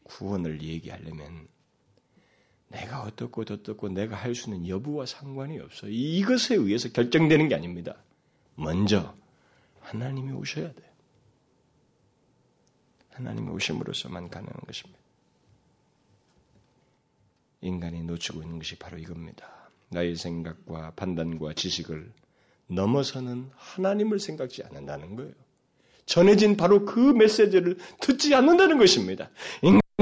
구원을 0.04 0.62
얘기하려면 0.62 1.48
내가 2.70 3.04
어떻고 3.04 3.42
어떻고 3.42 3.90
내가 3.90 4.16
할 4.16 4.34
수 4.36 4.50
있는 4.50 4.68
여부와 4.68 5.06
상관이 5.06 5.60
없어. 5.60 5.88
이것에 5.88 6.56
의해서 6.56 6.90
결정되는 6.90 7.48
게 7.48 7.56
아닙니다. 7.56 7.96
먼저 8.56 9.16
하나님이 9.82 10.32
오셔야 10.32 10.72
돼. 10.72 10.82
하나님이 13.12 13.50
오심으로써만 13.52 14.30
가능한 14.30 14.56
것입니다. 14.66 15.00
인간이 17.62 18.04
놓치고 18.04 18.42
있는 18.42 18.58
것이 18.58 18.76
바로 18.78 18.98
이겁니다. 18.98 19.48
나의 19.90 20.16
생각과 20.16 20.92
판단과 20.96 21.54
지식을 21.54 22.12
넘어서는 22.68 23.52
하나님을 23.56 24.20
생각지 24.20 24.64
않는다는 24.64 25.16
거예요. 25.16 25.34
전해진 26.06 26.58
바로 26.58 26.86
그 26.86 27.00
메시지를 27.00 27.78
듣지 28.02 28.34
않는다는 28.34 28.78
것입니다. 28.80 29.30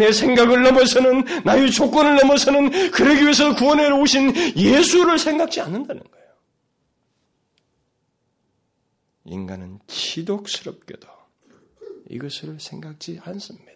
인간의 0.02 0.14
생각을 0.14 0.64
넘어서는 0.64 1.44
나의 1.44 1.72
조건을 1.72 2.16
넘어서는 2.16 2.92
그러기 2.92 3.22
위해서 3.22 3.56
구원해 3.56 3.90
오신 3.92 4.58
예수를 4.58 5.20
생각지 5.20 5.62
않는다는 5.62 6.04
거예요. 6.04 6.28
인간은 9.26 9.80
치독스럽게도 9.88 11.08
이것을 12.10 12.60
생각지 12.60 13.20
않습니다. 13.24 13.72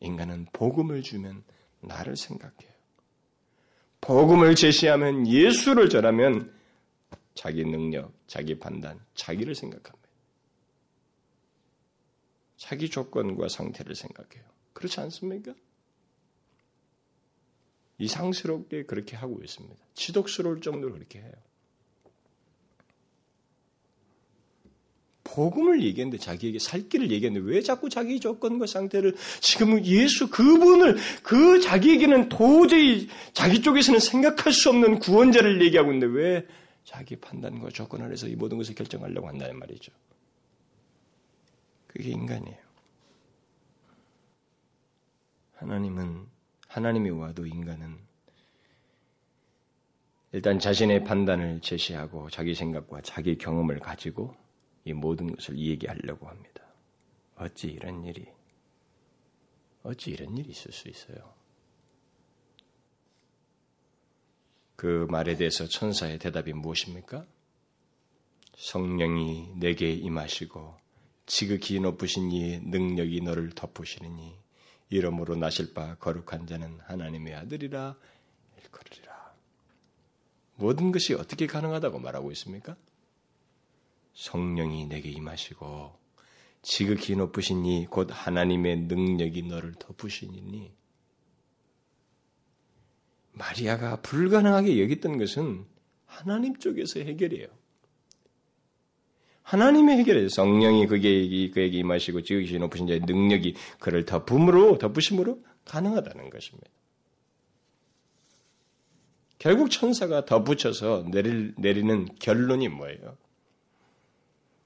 인간은 0.00 0.46
복음을 0.52 1.02
주면 1.02 1.42
나를 1.80 2.16
생각해요. 2.16 2.70
복음을 4.02 4.54
제시하면 4.54 5.26
예수를 5.26 5.88
전하면 5.88 6.54
자기 7.34 7.64
능력, 7.64 8.12
자기 8.26 8.58
판단, 8.58 9.00
자기를 9.14 9.54
생각합니다. 9.54 10.08
자기 12.56 12.90
조건과 12.90 13.48
상태를 13.48 13.94
생각해요. 13.94 14.49
그렇지 14.72 15.00
않습니까? 15.00 15.54
이상스럽게 17.98 18.84
그렇게 18.84 19.16
하고 19.16 19.40
있습니다. 19.42 19.76
지독스러울 19.94 20.60
정도로 20.60 20.94
그렇게 20.94 21.20
해요. 21.20 21.32
복음을 25.22 25.82
얘기했는데 25.82 26.18
자기에게 26.18 26.58
살 26.58 26.88
길을 26.88 27.10
얘기했는데 27.12 27.48
왜 27.48 27.60
자꾸 27.62 27.88
자기 27.88 28.18
조건과 28.18 28.66
상태를 28.66 29.14
지금 29.40 29.84
예수 29.84 30.28
그분을 30.28 30.96
그 31.22 31.60
자기에게는 31.60 32.28
도저히 32.28 33.08
자기 33.32 33.62
쪽에서는 33.62 34.00
생각할 34.00 34.52
수 34.52 34.70
없는 34.70 34.98
구원자를 34.98 35.62
얘기하고 35.62 35.92
있는데 35.92 36.18
왜 36.18 36.46
자기 36.84 37.14
판단과 37.14 37.68
조건 37.68 38.02
안에서 38.02 38.26
이 38.26 38.34
모든 38.34 38.58
것을 38.58 38.74
결정하려고 38.74 39.28
한다는 39.28 39.58
말이죠. 39.58 39.92
그게 41.86 42.10
인간이에요. 42.10 42.69
하나님은 45.60 46.26
하나님이 46.68 47.10
와도 47.10 47.46
인간은 47.46 47.98
일단 50.32 50.58
자신의 50.58 51.04
판단을 51.04 51.60
제시하고 51.60 52.30
자기 52.30 52.54
생각과 52.54 53.02
자기 53.02 53.36
경험을 53.36 53.78
가지고 53.78 54.34
이 54.86 54.94
모든 54.94 55.34
것을 55.34 55.58
얘기하려고 55.58 56.28
합니다. 56.28 56.64
어찌 57.36 57.68
이런 57.68 58.04
일이 58.04 58.26
어찌 59.82 60.12
이런 60.12 60.34
일이 60.38 60.48
있을 60.48 60.72
수 60.72 60.88
있어요? 60.88 61.34
그 64.76 65.06
말에 65.10 65.36
대해서 65.36 65.66
천사의 65.66 66.18
대답이 66.20 66.54
무엇입니까? 66.54 67.26
성령이 68.56 69.56
내게 69.56 69.92
임하시고 69.92 70.74
지극히 71.26 71.80
높으신 71.80 72.32
이의 72.32 72.60
능력이 72.60 73.20
너를 73.20 73.50
덮으시느니 73.50 74.39
이름으로 74.90 75.36
나실 75.36 75.72
바 75.72 75.94
거룩한 75.96 76.46
자는 76.46 76.78
하나님의 76.80 77.34
아들이라 77.34 77.96
일컬으리라. 78.58 79.34
모든 80.56 80.92
것이 80.92 81.14
어떻게 81.14 81.46
가능하다고 81.46 81.98
말하고 82.00 82.30
있습니까? 82.32 82.76
성령이 84.14 84.86
내게 84.86 85.08
임하시고 85.10 85.98
지극히 86.62 87.16
높으신 87.16 87.64
이 87.64 87.86
곧 87.86 88.08
하나님의 88.10 88.82
능력이 88.82 89.44
너를 89.44 89.74
덮으시니 89.78 90.72
마리아가 93.32 94.00
불가능하게 94.02 94.82
여겼던 94.82 95.16
것은 95.18 95.64
하나님 96.04 96.56
쪽에서 96.56 97.00
해결이에요. 97.00 97.46
하나님의 99.42 99.98
해결이에요. 99.98 100.28
성령이 100.28 100.86
그게, 100.86 101.50
그에게 101.50 101.78
임하시고 101.78 102.22
지극히 102.22 102.58
높으신 102.58 102.86
자의 102.86 103.00
능력이 103.00 103.54
그를 103.78 104.04
덮음으로, 104.04 104.78
덮으심으로 104.78 105.42
가능하다는 105.64 106.30
것입니다. 106.30 106.68
결국 109.38 109.70
천사가 109.70 110.26
덧붙여서 110.26 111.06
내릴, 111.10 111.54
내리는 111.56 112.06
결론이 112.20 112.68
뭐예요? 112.68 113.16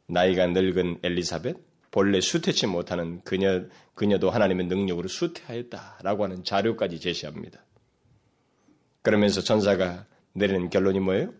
나이가 0.06 0.46
늙은 0.48 0.98
엘리사벳, 1.02 1.56
본래 1.90 2.20
수태치 2.20 2.66
못하는 2.66 3.20
그녀, 3.22 3.62
그녀도 3.94 4.30
하나님의 4.30 4.66
능력으로 4.66 5.06
수태하였다라고 5.06 6.24
하는 6.24 6.42
자료까지 6.42 6.98
제시합니다. 6.98 7.64
그러면서 9.02 9.40
천사가 9.40 10.06
내리는 10.32 10.70
결론이 10.70 10.98
뭐예요? 10.98 11.32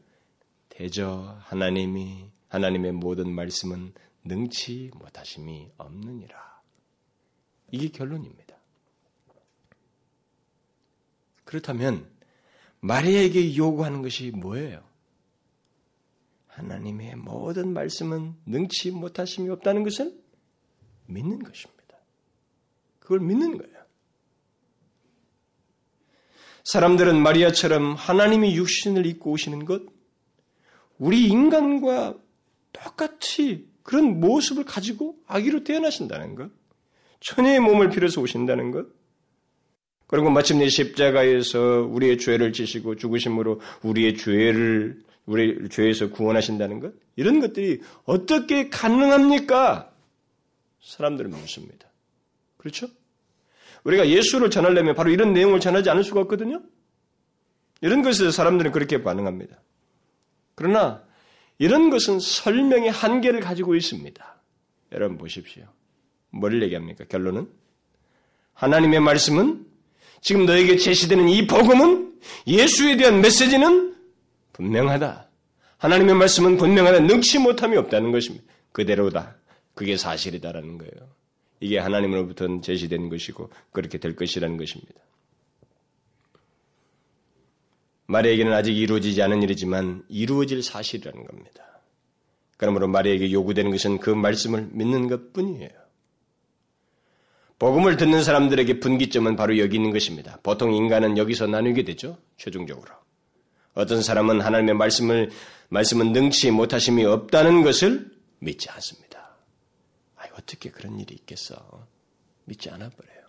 대저 0.69 1.37
하나님이 1.41 2.31
하나님의 2.55 2.93
모든 2.93 3.33
말씀은 3.33 3.93
능치 4.23 4.93
못하심이 4.95 5.73
없느니라. 5.77 6.63
이게 7.73 7.89
결론입니다. 7.89 8.57
그렇다면 11.43 12.09
마리아에게 12.79 13.57
요구하는 13.57 14.03
것이 14.03 14.31
뭐예요? 14.31 14.85
하나님의 16.47 17.17
모든 17.17 17.73
말씀은 17.73 18.37
능치 18.47 18.93
못하심이 18.93 19.51
없다는 19.51 19.83
것을 19.83 20.17
믿는 21.07 21.43
것입니다. 21.43 21.99
그걸 23.01 23.19
믿는 23.19 23.59
거예요. 23.59 23.85
사람들은 26.63 27.21
마리아처럼 27.21 27.95
하나님이 27.95 28.55
육신을 28.57 29.07
입고 29.07 29.33
오시는 29.33 29.65
것, 29.65 29.83
우리 30.99 31.27
인간과 31.27 32.17
똑같이 32.75 33.67
그런 33.83 34.21
모습을 34.21 34.65
가지고 34.65 35.17
아기로 35.27 35.65
태어나신다는 35.65 36.35
것, 36.35 36.51
천혜의 37.21 37.61
몸을 37.61 37.89
빌어서 37.89 38.21
오신다는 38.21 38.71
것, 38.71 38.87
그리고 40.07 40.31
마침내 40.31 40.69
십자가에서 40.69 41.89
우리의 41.91 42.19
죄를 42.19 42.53
지시고 42.53 42.97
죽으심으로 42.97 43.61
우리의 43.83 44.17
죄를 44.17 45.03
우리 45.27 45.69
죄에서 45.71 46.11
구원하신다는 46.11 46.81
것 46.81 46.93
이런 47.17 47.41
것들이 47.41 47.81
어떻게 48.05 48.69
가능합니까? 48.69 49.91
사람들은 50.83 51.31
묻습니다. 51.31 51.89
그렇죠? 52.59 52.89
우리가 53.85 54.09
예수를 54.09 54.51
전하려면 54.51 54.95
바로 54.95 55.11
이런 55.11 55.33
내용을 55.33 55.61
전하지 55.61 55.89
않을 55.91 56.05
수가 56.05 56.21
없거든요. 56.21 56.63
이런 57.81 58.03
것에 58.03 58.31
사람들은 58.31 58.73
그렇게 58.73 59.03
반응합니다. 59.03 59.61
그러나 60.55 61.03
이런 61.59 61.91
것은 61.91 62.19
설명의 62.21 62.91
한계를 62.91 63.41
가지고 63.41 63.75
있습니다. 63.75 64.43
여러분 64.93 65.19
보십시오. 65.19 65.65
뭘 66.31 66.63
얘기합니까? 66.63 67.05
결론은 67.05 67.49
하나님의 68.55 69.01
말씀은 69.01 69.67
지금 70.21 70.47
너에게 70.47 70.77
제시되는 70.77 71.29
이 71.29 71.47
복음은 71.47 72.15
예수에 72.47 72.97
대한 72.97 73.21
메시지는 73.21 73.95
분명하다. 74.53 75.29
하나님의 75.79 76.15
말씀은 76.15 76.57
분명하다. 76.57 77.01
능치 77.01 77.39
못함이 77.39 77.77
없다는 77.77 78.11
것입니다. 78.11 78.45
그대로다. 78.73 79.37
그게 79.75 79.97
사실이다라는 79.97 80.79
거예요. 80.79 81.11
이게 81.61 81.79
하나님으로부터 81.79 82.61
제시된 82.61 83.09
것이고 83.09 83.51
그렇게 83.73 83.99
될 83.99 84.17
것이라는 84.17 84.57
것입니다. 84.57 84.95
마리에게는 88.07 88.53
아직 88.53 88.77
이루어지지 88.77 89.23
않은 89.23 89.43
일이지만 89.43 90.05
이루어질 90.09 90.63
사실이라는 90.63 91.25
겁니다. 91.25 91.65
그러므로 92.57 92.89
마리에게 92.89 93.33
요구되는 93.33 93.71
것은 93.71 93.99
그 93.99 94.11
말씀을 94.11 94.69
믿는 94.73 95.09
것 95.09 95.33
뿐이에요. 95.33 95.71
복음을 97.59 97.97
듣는 97.97 98.23
사람들에게 98.23 98.81
분기점은 98.81 99.37
바로 99.37 99.59
여기 99.59 99.77
있는 99.77 99.91
것입니다. 99.91 100.39
보통 100.43 100.75
인간은 100.75 101.17
여기서 101.17 101.47
나누게 101.47 101.85
되죠. 101.85 102.19
최종적으로. 102.37 102.93
어떤 103.75 104.03
사람은 104.03 104.41
하나님의 104.41 104.75
말씀을 104.75 105.31
말씀은 105.69 106.13
능치 106.13 106.51
못하심이 106.51 107.05
없다는 107.05 107.63
것을 107.63 108.11
믿지 108.39 108.71
않습니다. 108.71 109.37
아, 110.17 110.25
어떻게 110.39 110.71
그런 110.71 111.01
일이 111.01 111.15
있겠어? 111.15 111.87
믿지 112.45 112.71
않아 112.71 112.91
버려요. 112.91 113.24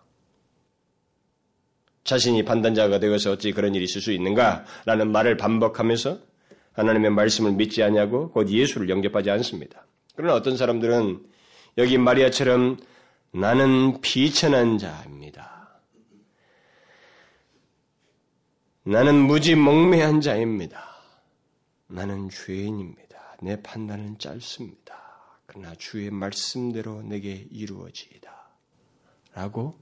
자신이 2.06 2.44
판단자가 2.44 2.98
되어서 3.00 3.32
어찌 3.32 3.52
그런 3.52 3.74
일이 3.74 3.84
있을 3.84 4.00
수 4.00 4.12
있는가라는 4.12 5.10
말을 5.10 5.36
반복하면서 5.36 6.18
하나님의 6.72 7.10
말씀을 7.10 7.52
믿지 7.52 7.82
않냐고 7.82 8.30
곧 8.30 8.48
예수를 8.48 8.88
영접하지 8.88 9.30
않습니다. 9.30 9.86
그러나 10.14 10.34
어떤 10.34 10.56
사람들은 10.56 11.26
여기 11.78 11.98
마리아처럼 11.98 12.78
나는 13.32 14.00
비천한 14.00 14.78
자입니다. 14.78 15.80
나는 18.84 19.16
무지 19.16 19.56
몽매한 19.56 20.20
자입니다. 20.20 20.96
나는 21.88 22.30
죄인입니다. 22.30 23.36
내 23.42 23.60
판단은 23.60 24.18
짧습니다. 24.18 24.94
그러나 25.46 25.74
주의 25.74 26.10
말씀대로 26.10 27.02
내게 27.02 27.46
이루어지이다. 27.50 28.30
라고 29.34 29.78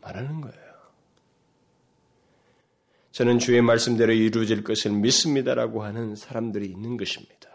말하는 0.00 0.40
거예요. 0.40 0.63
저는 3.14 3.38
주의 3.38 3.62
말씀대로 3.62 4.12
이루어질 4.12 4.64
것을 4.64 4.90
믿습니다라고 4.90 5.84
하는 5.84 6.16
사람들이 6.16 6.66
있는 6.66 6.96
것입니다. 6.96 7.48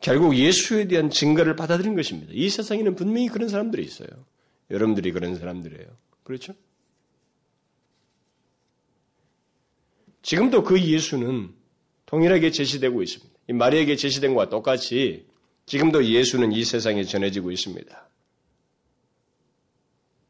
결국 0.00 0.36
예수에 0.36 0.86
대한 0.86 1.10
증거를 1.10 1.56
받아들인 1.56 1.96
것입니다. 1.96 2.30
이 2.32 2.48
세상에는 2.48 2.94
분명히 2.94 3.26
그런 3.26 3.48
사람들이 3.48 3.82
있어요. 3.82 4.08
여러분들이 4.70 5.10
그런 5.10 5.34
사람들이에요. 5.34 5.88
그렇죠? 6.22 6.54
지금도 10.22 10.62
그 10.62 10.80
예수는 10.80 11.52
동일하게 12.06 12.52
제시되고 12.52 13.02
있습니다. 13.02 13.34
이 13.48 13.52
마리에게 13.54 13.96
제시된 13.96 14.34
것과 14.34 14.50
똑같이 14.50 15.26
지금도 15.66 16.04
예수는 16.04 16.52
이 16.52 16.64
세상에 16.64 17.02
전해지고 17.02 17.50
있습니다. 17.50 18.08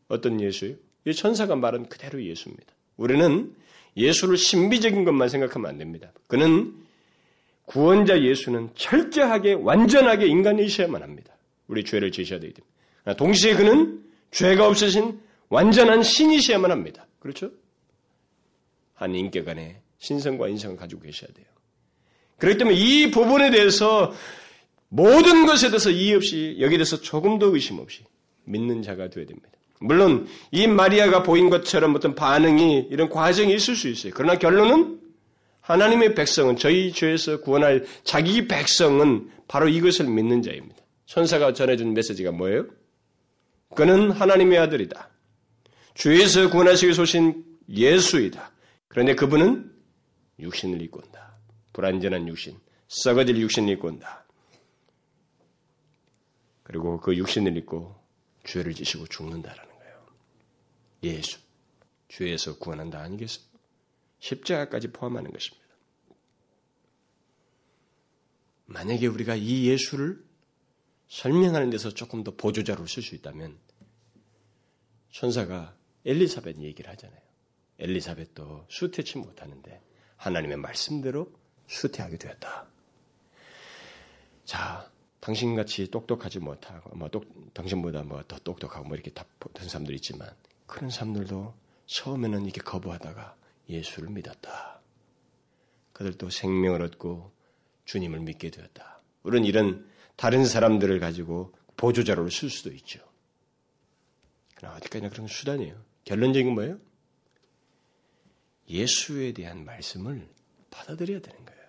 어떤 0.09 0.40
예수요? 0.40 0.77
이 1.05 1.12
천사가 1.12 1.57
말한 1.57 1.90
그대로 1.90 2.25
예수입니다. 2.25 2.73
우리는 2.97 3.55
예수를 3.99 4.37
신비적인 4.37 5.05
것만 5.05 5.29
생각하면 5.29 5.69
안 5.69 5.79
됩니다. 5.79 6.13
그는 6.27 6.75
구원자 7.67 8.23
예수는 8.23 8.71
철저하게 8.75 9.55
완전하게 9.55 10.27
인간이셔야만 10.27 11.03
합니다. 11.03 11.37
우리 11.67 11.85
죄를 11.85 12.11
지셔야 12.13 12.41
되기 12.41 12.55
때문에. 12.55 13.17
동시에 13.17 13.55
그는 13.55 14.03
죄가 14.31 14.67
없으신 14.67 15.21
완전한 15.49 16.03
신이셔야만 16.03 16.71
합니다. 16.71 17.07
그렇죠? 17.19 17.51
한 18.95 19.15
인격 19.15 19.49
안에 19.49 19.81
신성과 19.99 20.49
인성을 20.49 20.77
가지고 20.77 21.03
계셔야 21.03 21.31
돼요. 21.33 21.47
그렇기 22.39 22.59
때문에 22.59 22.77
이 22.77 23.11
부분에 23.11 23.51
대해서 23.51 24.15
모든 24.89 25.45
것에 25.45 25.69
대해서 25.69 25.91
이의 25.91 26.15
없이 26.15 26.57
여기에 26.61 26.79
대해서 26.79 27.01
조금도 27.01 27.55
의심 27.55 27.79
없이 27.79 28.05
믿는 28.45 28.83
자가 28.83 29.11
되어야 29.11 29.27
됩니다. 29.27 29.51
물론 29.81 30.27
이 30.51 30.67
마리아가 30.67 31.23
보인 31.23 31.51
것처럼 31.51 31.95
어떤 31.95 32.14
반응이 32.14 32.88
이런 32.91 33.09
과정이 33.09 33.55
있을 33.55 33.77
수 33.77 33.88
있어요. 33.88 34.12
그러나 34.14 34.38
결론은 34.38 35.01
하나님의 35.61 36.14
백성은 36.14 36.57
저희 36.57 36.93
죄에서 36.93 37.41
구원할 37.41 37.85
자기 38.03 38.49
백성은 38.49 39.31
바로 39.47 39.69
이것을 39.69 40.07
믿는 40.07 40.43
자입니다. 40.43 40.77
천사가 41.07 41.53
전해준 41.53 41.95
메시지가 41.95 42.33
뭐예요? 42.33 42.67
그는 43.75 44.11
하나님의 44.11 44.59
아들이다. 44.59 45.11
죄에서 45.95 46.49
구원하시기 46.51 47.01
오신 47.01 47.45
예수이다. 47.69 48.51
그런데 48.88 49.14
그분은 49.14 49.71
육신을 50.41 50.81
입고 50.83 51.01
온다. 51.05 51.35
불완전한 51.73 52.27
육신, 52.29 52.57
썩어질 52.88 53.37
육신을 53.37 53.75
입고 53.75 53.88
온다. 53.88 54.25
그리고 56.62 56.99
그 57.01 57.17
육신을 57.17 57.57
입고 57.59 57.95
죄를 58.45 58.75
지시고 58.75 59.07
죽는다라는 59.07 59.63
거 59.63 59.67
예수. 61.03 61.38
죄에서 62.09 62.59
구원한다 62.59 63.01
아니겠어요? 63.01 63.44
십자가까지 64.19 64.88
포함하는 64.88 65.31
것입니다. 65.31 65.67
만약에 68.67 69.07
우리가 69.07 69.35
이 69.37 69.69
예수를 69.69 70.23
설명하는 71.09 71.71
데서 71.71 71.90
조금 71.90 72.23
더 72.23 72.35
보조자로 72.37 72.87
쓸 72.87 73.03
수 73.03 73.15
있다면 73.15 73.59
천사가 75.11 75.77
엘리사벳 76.05 76.59
얘기를 76.59 76.90
하잖아요. 76.92 77.21
엘리사벳도 77.79 78.67
수태치 78.69 79.19
못하는데 79.19 79.83
하나님의 80.17 80.57
말씀대로 80.59 81.33
수태하게 81.67 82.19
되었다. 82.19 82.69
자, 84.44 84.90
당신같이 85.21 85.90
똑똑하지 85.90 86.38
못하고, 86.38 86.96
뭐, 86.96 87.09
똑, 87.09 87.53
당신보다 87.55 88.03
뭐 88.03 88.23
더 88.27 88.38
똑똑하고 88.38 88.87
뭐 88.88 88.96
이렇게 88.96 89.11
다른 89.11 89.69
사람들 89.69 89.94
있지만, 89.96 90.35
그런 90.69 90.90
사람들도 90.90 91.54
처음에는 91.87 92.44
이렇게 92.44 92.60
거부하다가 92.60 93.37
예수를 93.69 94.10
믿었다. 94.10 94.81
그들도 95.92 96.31
생명을 96.31 96.83
얻고 96.83 97.33
주님을 97.87 98.21
믿게 98.21 98.50
되었다. 98.50 99.00
우리는 99.25 99.44
이런 99.44 99.90
다른 100.14 100.44
사람들을 100.44 101.00
가지고 101.00 101.54
보조자료를 101.77 102.31
쓸 102.31 102.50
수도 102.50 102.71
있죠. 102.73 103.00
그러나 104.54 104.77
어디까지나 104.77 105.08
그런 105.08 105.27
수단이에요. 105.27 105.83
결론적인 106.04 106.46
건 106.46 106.54
뭐예요? 106.54 106.79
예수에 108.69 109.33
대한 109.33 109.64
말씀을 109.64 110.29
받아들여야 110.71 111.21
되는 111.21 111.44
거예요. 111.44 111.62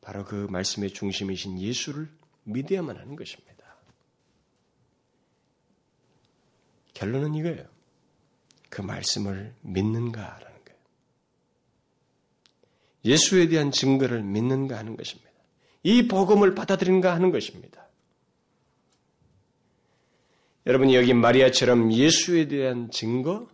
바로 0.00 0.24
그 0.24 0.46
말씀의 0.50 0.92
중심이신 0.92 1.58
예수를 1.58 2.10
믿어야만 2.44 2.96
하는 2.96 3.16
것입니다. 3.16 3.59
결론은 7.00 7.34
이거예요. 7.34 7.64
그 8.68 8.82
말씀을 8.82 9.54
믿는가라는 9.62 10.58
거예요. 10.66 10.80
예수에 13.06 13.48
대한 13.48 13.72
증거를 13.72 14.22
믿는가 14.22 14.76
하는 14.76 14.98
것입니다. 14.98 15.30
이 15.82 16.08
복음을 16.08 16.54
받아들인가 16.54 17.14
하는 17.14 17.30
것입니다. 17.30 17.88
여러분이 20.66 20.94
여기 20.94 21.14
마리아처럼 21.14 21.90
예수에 21.90 22.48
대한 22.48 22.90
증거, 22.90 23.48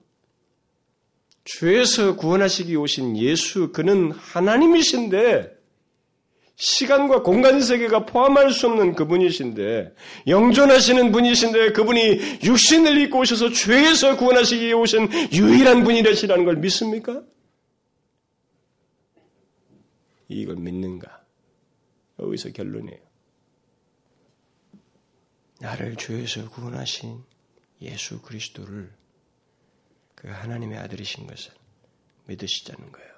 죄에서 1.45 2.17
구원하시기 2.17 2.75
오신 2.75 3.17
예수, 3.17 3.71
그는 3.71 4.11
하나님이신데, 4.11 5.56
시간과 6.57 7.23
공간 7.23 7.61
세계가 7.61 8.07
포함할 8.07 8.51
수 8.51 8.67
없는 8.67 8.95
그분이신데 8.95 9.95
영존하시는 10.27 11.13
분이신데 11.13 11.73
그분이 11.73 12.41
육신을 12.43 12.99
입고 13.03 13.21
오셔서 13.21 13.53
죄에서 13.53 14.17
구원하시기 14.17 14.63
위해 14.63 14.73
오신 14.73 15.33
유일한 15.33 15.85
분이라시라는 15.85 16.45
걸 16.47 16.57
믿습니까? 16.57 17.23
이걸 20.29 20.57
믿는가? 20.57 21.25
여기서 22.19 22.51
결론이에요. 22.51 23.01
나를 25.61 25.97
죄에서 25.97 26.49
구원하신 26.51 27.23
예수 27.83 28.23
그리스도를 28.23 28.91
그 30.15 30.29
하나님의 30.29 30.79
아들이신 30.79 31.27
것을 31.27 31.53
믿으시자는 32.25 32.93
거예요. 32.93 33.16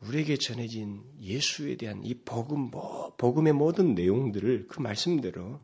우리에게 0.00 0.36
전해진 0.36 1.02
예수에 1.20 1.76
대한 1.76 2.04
이 2.04 2.14
복음, 2.14 2.70
뭐, 2.70 3.14
복음의 3.16 3.52
모든 3.52 3.94
내용들을 3.94 4.68
그 4.68 4.80
말씀대로 4.80 5.60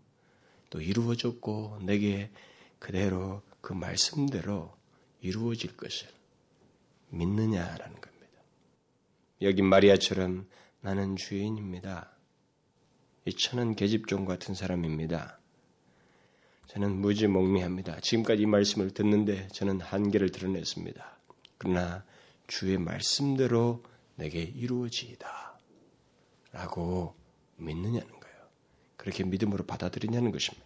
또 0.71 0.81
이루어졌고 0.81 1.79
내게 1.83 2.31
그대로 2.79 3.43
그 3.61 3.73
말씀대로 3.73 4.75
이루어질 5.21 5.77
것을 5.77 6.09
믿느냐라는 7.11 8.01
겁니다. 8.01 8.43
여기 9.43 9.63
마리아처럼 9.63 10.49
나는 10.81 11.17
주인입니다. 11.17 12.11
이 13.27 13.33
천은 13.33 13.77
계집종 13.77 14.27
같은 14.27 14.55
사람입니다. 14.55 15.39
저는 16.67 16.97
무지몽미합니다. 17.01 18.01
지금까지 18.01 18.43
이 18.43 18.47
말씀을 18.47 18.91
듣는데 18.91 19.49
저는 19.53 19.81
한계를 19.81 20.31
드러냈습니다. 20.31 21.19
그러나 21.57 22.05
주의 22.49 22.77
말씀대로 22.77 23.83
내게 24.17 24.43
이루어지이다. 24.43 25.59
라고 26.53 27.15
믿느냐는 27.57 28.09
거예요. 28.09 28.37
그렇게 28.97 29.25
믿음으로 29.25 29.65
받아들이냐는 29.65 30.31
것입니다. 30.31 30.65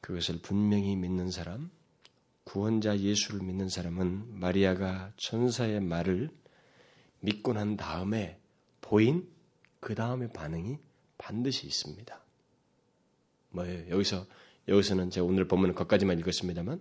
그것을 0.00 0.40
분명히 0.42 0.96
믿는 0.96 1.30
사람, 1.30 1.70
구원자 2.44 2.98
예수를 2.98 3.42
믿는 3.42 3.68
사람은 3.68 4.40
마리아가 4.40 5.12
천사의 5.16 5.80
말을 5.80 6.30
믿고 7.20 7.52
난 7.52 7.76
다음에 7.76 8.40
보인 8.80 9.28
그 9.78 9.94
다음의 9.94 10.32
반응이 10.32 10.78
반드시 11.18 11.66
있습니다. 11.66 12.20
뭐예요? 13.50 13.90
여기서 13.90 14.26
여기서는 14.68 15.10
제가 15.10 15.26
오늘 15.26 15.46
본문은 15.46 15.74
거까지만 15.74 16.18
읽었습니다만 16.20 16.80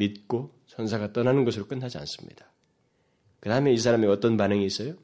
믿고 0.00 0.50
천사가 0.66 1.12
떠나는 1.12 1.44
것으로 1.44 1.66
끝나지 1.66 1.98
않습니다. 1.98 2.46
그 3.38 3.48
다음에 3.48 3.72
이 3.72 3.78
사람이 3.78 4.06
어떤 4.06 4.36
반응이 4.36 4.64
있어요? 4.64 4.94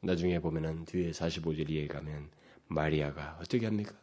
나중에 0.00 0.38
보면은 0.38 0.84
뒤에 0.84 1.10
45절 1.10 1.70
이해 1.70 1.86
가면 1.88 2.28
마리아가 2.68 3.38
어떻게 3.40 3.66
합니까? 3.66 3.94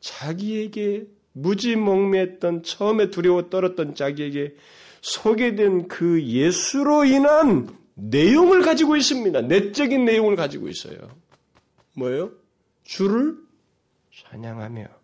자기에게 0.00 1.06
무지몽매했던 1.32 2.62
처음에 2.62 3.10
두려워 3.10 3.48
떨었던 3.48 3.94
자기에게 3.94 4.54
소개된 5.00 5.88
그 5.88 6.22
예수로 6.22 7.04
인한 7.04 7.76
내용을 7.94 8.62
가지고 8.62 8.96
있습니다. 8.96 9.40
내적인 9.42 10.04
내용을 10.04 10.36
가지고 10.36 10.68
있어요. 10.68 10.98
뭐예요? 11.94 12.32
주를 12.84 13.36
찬양하며 14.14 14.97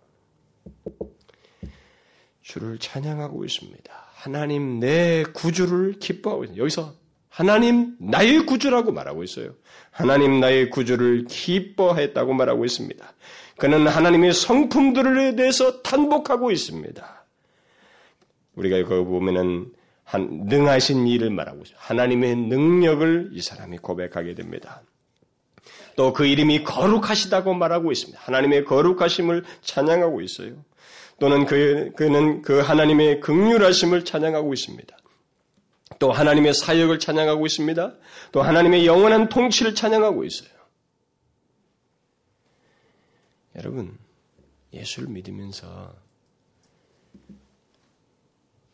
주를 2.45 2.79
찬양하고 2.79 3.45
있습니다. 3.45 3.93
하나님 4.15 4.79
내 4.79 5.25
구주를 5.25 5.99
기뻐하고 5.99 6.45
있습니다. 6.45 6.61
여기서 6.61 6.95
하나님 7.29 7.97
나의 7.99 8.47
구주라고 8.47 8.93
말하고 8.93 9.25
있어요. 9.25 9.55
하나님 9.91 10.39
나의 10.41 10.71
구주를 10.71 11.25
기뻐했다고 11.25 12.35
말하고 12.35 12.65
있습니다. 12.65 13.13
그는 13.57 13.89
하나님의 13.89 14.35
성품들에 14.35 15.37
대해서 15.37 15.83
탄복하고 15.83 16.51
있습니다. 16.53 17.25
우리가 18.57 18.89
거기 18.89 19.05
보면은 19.05 19.73
한, 20.05 20.45
능하신 20.47 21.09
일을 21.09 21.31
말하고 21.31 21.63
있습니다. 21.63 21.83
하나님의 21.83 22.37
능력을 22.37 23.31
이 23.33 23.41
사람이 23.41 23.79
고백하게 23.79 24.35
됩니다. 24.35 24.83
또 25.97 26.13
그 26.13 26.27
이름이 26.27 26.65
거룩하시다고 26.65 27.55
말하고 27.55 27.91
있습니다. 27.91 28.21
하나님의 28.23 28.65
거룩하심을 28.65 29.45
찬양하고 29.63 30.21
있어요. 30.21 30.57
또는 31.21 31.47
그, 31.47 31.93
그는 31.97 32.43
그 32.43 32.61
하나님의 32.61 33.21
극률하심을 33.21 34.05
찬양하고 34.05 34.53
있습니다. 34.53 34.97
또 35.99 36.11
하나님의 36.13 36.55
사역을 36.55 36.99
찬양하고 36.99 37.47
있습니다. 37.47 37.95
또 38.33 38.43
하나님의 38.43 38.87
영원한 38.87 39.29
통치를 39.29 39.75
찬양하고 39.75 40.25
있어요. 40.25 40.51
여러분, 43.57 43.97
예수를 44.73 45.09
믿으면서 45.09 45.95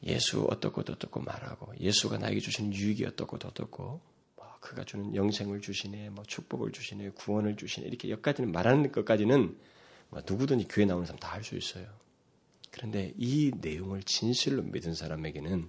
예수 0.04 0.46
어떻고 0.50 0.80
어떻고 0.80 1.20
말하고 1.20 1.74
예수가 1.78 2.16
나에게 2.18 2.40
주신 2.40 2.72
유익이 2.72 3.04
어떻고 3.04 3.36
어떻고 3.36 4.00
뭐 4.36 4.46
그가 4.60 4.84
주는 4.84 5.14
영생을 5.14 5.60
주시네, 5.60 6.08
뭐 6.08 6.24
축복을 6.24 6.72
주시네, 6.72 7.10
구원을 7.10 7.56
주시네 7.56 7.86
이렇게 7.86 8.08
여기까지는 8.08 8.50
말하는 8.50 8.90
것까지는 8.90 9.58
뭐 10.08 10.22
누구든지 10.26 10.68
교회 10.68 10.86
나오는 10.86 11.04
사람 11.04 11.18
다 11.20 11.28
할 11.32 11.44
수 11.44 11.54
있어요. 11.54 11.99
그런데 12.70 13.12
이 13.16 13.52
내용을 13.60 14.02
진실로 14.02 14.62
믿은 14.62 14.94
사람에게는 14.94 15.68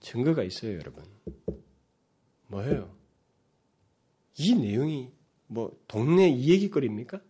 증거가 0.00 0.42
있어요, 0.42 0.74
여러분. 0.74 1.04
뭐예요? 2.48 2.94
이 4.38 4.54
내용이 4.54 5.10
뭐 5.46 5.76
동네 5.88 6.28
이야기거리입니까? 6.28 7.20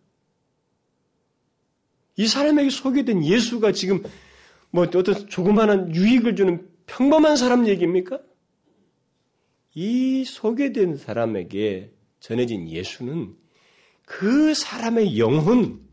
이 2.17 2.27
사람에게 2.27 2.69
소개된 2.69 3.23
예수가 3.23 3.71
지금 3.71 4.03
뭐 4.69 4.83
어떤 4.83 5.27
조그마한 5.27 5.95
유익을 5.95 6.35
주는 6.35 6.69
평범한 6.85 7.37
사람 7.37 7.67
얘기입니까? 7.67 8.19
이 9.75 10.23
소개된 10.25 10.97
사람에게 10.97 11.93
전해진 12.19 12.67
예수는 12.67 13.35
그 14.05 14.53
사람의 14.53 15.19
영혼, 15.19 15.86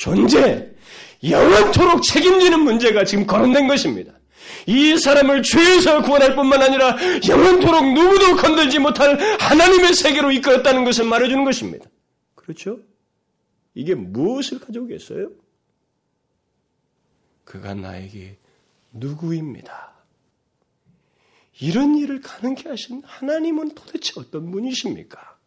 존재, 0.00 0.74
영원토록 1.22 2.02
책임지는 2.02 2.60
문제가 2.60 3.04
지금 3.04 3.26
거론된 3.26 3.68
것입니다. 3.68 4.14
이 4.66 4.96
사람을 4.96 5.42
죄에서 5.42 6.00
구원할 6.00 6.34
뿐만 6.34 6.62
아니라 6.62 6.96
영원토록 7.28 7.92
누구도 7.92 8.36
건들지 8.36 8.78
못할 8.78 9.18
하나님의 9.38 9.92
세계로 9.92 10.32
이끌었다는 10.32 10.84
것을 10.84 11.04
말해주는 11.04 11.44
것입니다. 11.44 11.84
그렇죠? 12.34 12.78
이게 13.74 13.94
무엇을 13.94 14.60
가져오겠어요? 14.60 15.32
그가 17.44 17.74
나에게 17.74 18.38
누구입니다. 18.92 19.92
이런 21.60 21.98
일을 21.98 22.22
가능케 22.22 22.70
하신 22.70 23.02
하나님은 23.04 23.74
도대체 23.74 24.14
어떤 24.16 24.50
분이십니까? 24.50 25.38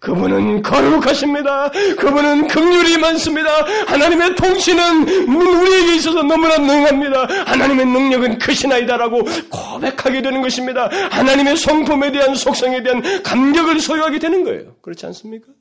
그분은 0.00 0.62
거룩하십니다. 0.62 1.70
그분은 1.70 2.48
긍휼이 2.48 2.96
많습니다. 2.96 3.50
하나님의 3.86 4.34
통치는 4.34 5.28
우리에게 5.28 5.96
있어서 5.96 6.22
너무나 6.22 6.56
능합니다. 6.56 7.26
하나님의 7.44 7.84
능력은 7.84 8.38
크시나이다라고 8.38 9.22
고백하게 9.50 10.22
되는 10.22 10.40
것입니다. 10.40 10.88
하나님의 11.10 11.56
성품에 11.58 12.12
대한 12.12 12.34
속성에 12.34 12.82
대한 12.82 13.22
감격을 13.22 13.78
소유하게 13.78 14.18
되는 14.18 14.42
거예요. 14.42 14.74
그렇지 14.80 15.04
않습니까? 15.06 15.52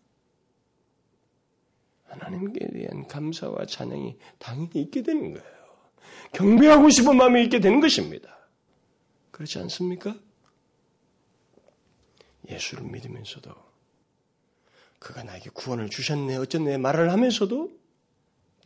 하나님께 2.07 2.65
대한 2.67 3.07
감사와 3.07 3.65
찬양이 3.65 4.15
당연히 4.39 4.69
있게 4.75 5.03
되는 5.03 5.33
거예요. 5.33 5.59
경배하고 6.31 6.89
싶은 6.89 7.17
마음이 7.17 7.43
있게 7.43 7.59
되는 7.59 7.81
것입니다. 7.81 8.37
그렇지 9.31 9.59
않습니까? 9.59 10.15
예수를 12.49 12.85
믿으면서도 12.85 13.68
그가 14.99 15.23
나에게 15.23 15.49
구원을 15.51 15.89
주셨네 15.89 16.35
어쩌네 16.35 16.77
말을 16.77 17.11
하면서도 17.11 17.71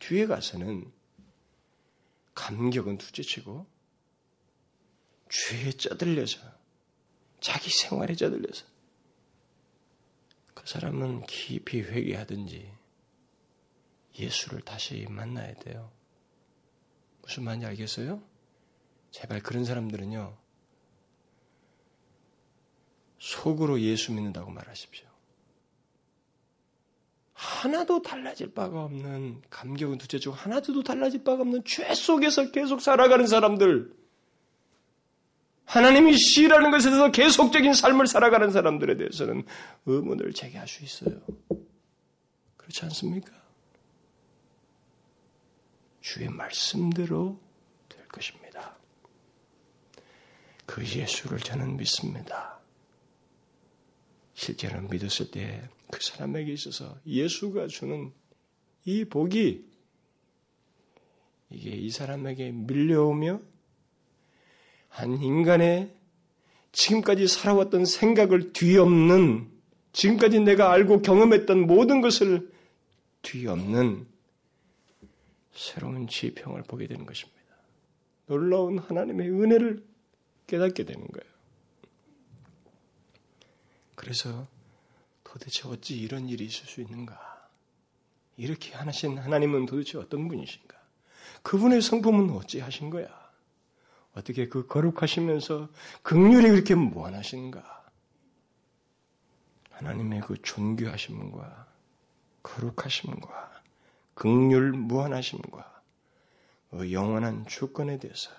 뒤에 0.00 0.26
가서는 0.26 0.92
감격은 2.34 2.98
두째치고 2.98 3.66
죄에 5.30 5.72
쩌들려서 5.72 6.40
자기 7.40 7.70
생활에 7.70 8.14
쩌들려서 8.14 8.66
그 10.54 10.66
사람은 10.66 11.26
깊이 11.26 11.80
회개하든지 11.80 12.72
예수를 14.18 14.60
다시 14.62 15.06
만나야 15.08 15.54
돼요. 15.54 15.90
무슨 17.22 17.44
말인지 17.44 17.66
알겠어요? 17.66 18.22
제발 19.10 19.40
그런 19.40 19.64
사람들은요, 19.64 20.36
속으로 23.18 23.80
예수 23.80 24.12
믿는다고 24.12 24.50
말하십시오. 24.50 25.13
하나도 27.44 28.00
달라질 28.00 28.54
바가 28.54 28.84
없는 28.84 29.42
감격은 29.50 29.98
두째치고 29.98 30.34
하나도 30.34 30.82
달라질 30.82 31.22
바가 31.22 31.42
없는 31.42 31.62
죄 31.66 31.94
속에서 31.94 32.50
계속 32.50 32.80
살아가는 32.80 33.26
사람들 33.26 33.92
하나님이 35.66 36.16
시라는 36.16 36.70
것에 36.70 36.88
대해서 36.88 37.10
계속적인 37.10 37.74
삶을 37.74 38.06
살아가는 38.06 38.50
사람들에 38.50 38.96
대해서는 38.96 39.44
의문을 39.86 40.32
제기할 40.32 40.66
수 40.68 40.84
있어요. 40.84 41.20
그렇지 42.56 42.84
않습니까? 42.84 43.32
주의 46.00 46.28
말씀대로 46.28 47.40
될 47.88 48.06
것입니다. 48.08 48.76
그 50.66 50.82
예수를 50.82 51.38
저는 51.40 51.76
믿습니다. 51.76 52.58
실제로 54.34 54.80
믿었을 54.82 55.30
때 55.30 55.68
그 55.90 56.02
사람에게 56.02 56.52
있어서 56.52 56.98
예수가 57.06 57.68
주는 57.68 58.12
이 58.84 59.04
복이 59.04 59.64
이게 61.50 61.70
이 61.70 61.90
사람에게 61.90 62.52
밀려오며 62.52 63.40
한 64.88 65.22
인간의 65.22 65.94
지금까지 66.72 67.28
살아왔던 67.28 67.84
생각을 67.84 68.52
뒤엎는 68.52 69.50
지금까지 69.92 70.40
내가 70.40 70.72
알고 70.72 71.02
경험했던 71.02 71.66
모든 71.66 72.00
것을 72.00 72.52
뒤엎는 73.22 74.06
새로운 75.52 76.08
지평을 76.08 76.64
보게 76.64 76.88
되는 76.88 77.06
것입니다. 77.06 77.40
놀라운 78.26 78.78
하나님의 78.78 79.30
은혜를 79.30 79.84
깨닫게 80.46 80.84
되는 80.84 81.06
거예요. 81.06 81.34
그래서 83.94 84.46
도대체 85.34 85.66
어찌 85.66 85.98
이런 85.98 86.28
일이 86.28 86.44
있을 86.44 86.64
수 86.66 86.80
있는가? 86.80 87.48
이렇게 88.36 88.72
하신 88.72 89.18
하나님은 89.18 89.66
도대체 89.66 89.98
어떤 89.98 90.28
분이신가? 90.28 90.76
그분의 91.42 91.82
성품은 91.82 92.30
어찌 92.36 92.60
하신 92.60 92.88
거야? 92.88 93.08
어떻게 94.12 94.48
그 94.48 94.68
거룩하시면서 94.68 95.70
극률이 96.02 96.50
그렇게 96.50 96.76
무한하신가? 96.76 97.84
하나님의 99.72 100.20
그 100.20 100.40
존귀하심과 100.40 101.66
거룩하심과 102.44 103.62
극률 104.14 104.70
무한하심과 104.70 105.82
그 106.70 106.92
영원한 106.92 107.44
주권에 107.48 107.98
대해서 107.98 108.30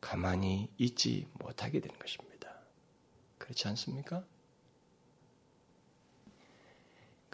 가만히 0.00 0.68
있지 0.78 1.28
못하게 1.34 1.78
되는 1.78 1.96
것입니다. 1.96 2.52
그렇지 3.38 3.68
않습니까? 3.68 4.24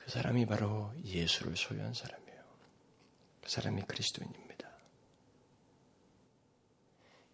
그 0.08 0.12
사람이 0.12 0.46
바로 0.46 0.90
예수를 1.04 1.54
소유한 1.54 1.92
사람이에요. 1.92 2.40
그 3.42 3.50
사람이 3.50 3.82
그리스도인입니다. 3.82 4.66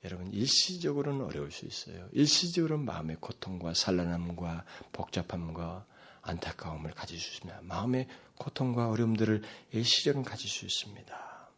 여러분, 0.04 0.32
일시적으로는 0.32 1.24
어려울 1.24 1.52
수 1.52 1.66
있어요. 1.66 2.08
일시적으로는 2.10 2.84
마음의 2.84 3.18
고통과 3.20 3.74
산란함과 3.74 4.64
복잡함과 4.90 5.86
안타까움을 6.22 6.90
가질 6.94 7.20
수 7.20 7.34
있습니다. 7.34 7.60
마음의 7.62 8.08
고통과 8.34 8.90
어려움들을 8.90 9.42
일시적으로 9.70 10.24
가질 10.24 10.50
수 10.50 10.64
있습니다. 10.64 11.48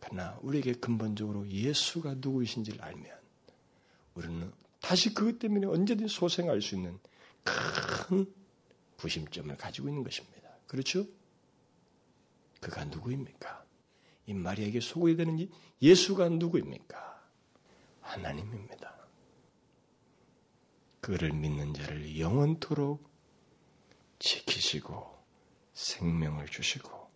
그러나 0.00 0.36
우리에게 0.42 0.72
근본적으로 0.72 1.48
예수가 1.48 2.14
누구이신지를 2.16 2.82
알면 2.82 3.12
우리는 4.16 4.52
다시 4.80 5.14
그것 5.14 5.38
때문에 5.38 5.68
언제든 5.68 6.08
소생할 6.08 6.60
수 6.60 6.74
있는 6.74 6.98
큰 7.44 8.26
부심점을 8.96 9.56
가지고 9.56 9.88
있는 9.88 10.02
것입니다. 10.02 10.33
그렇죠? 10.74 11.06
그가 12.60 12.84
누구입니까? 12.86 13.64
이 14.26 14.34
마리아에게 14.34 14.80
소고이 14.80 15.14
되는 15.14 15.48
예수가 15.80 16.30
누구입니까? 16.30 17.22
하나님입니다. 18.00 18.92
그를 21.00 21.32
믿는 21.32 21.74
자를 21.74 22.18
영원토록 22.18 23.08
지키시고 24.18 25.16
생명을 25.74 26.48
주시고 26.48 27.08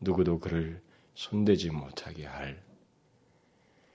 누구도 0.00 0.38
그를 0.38 0.82
손대지 1.14 1.70
못하게 1.70 2.26
할 2.26 2.62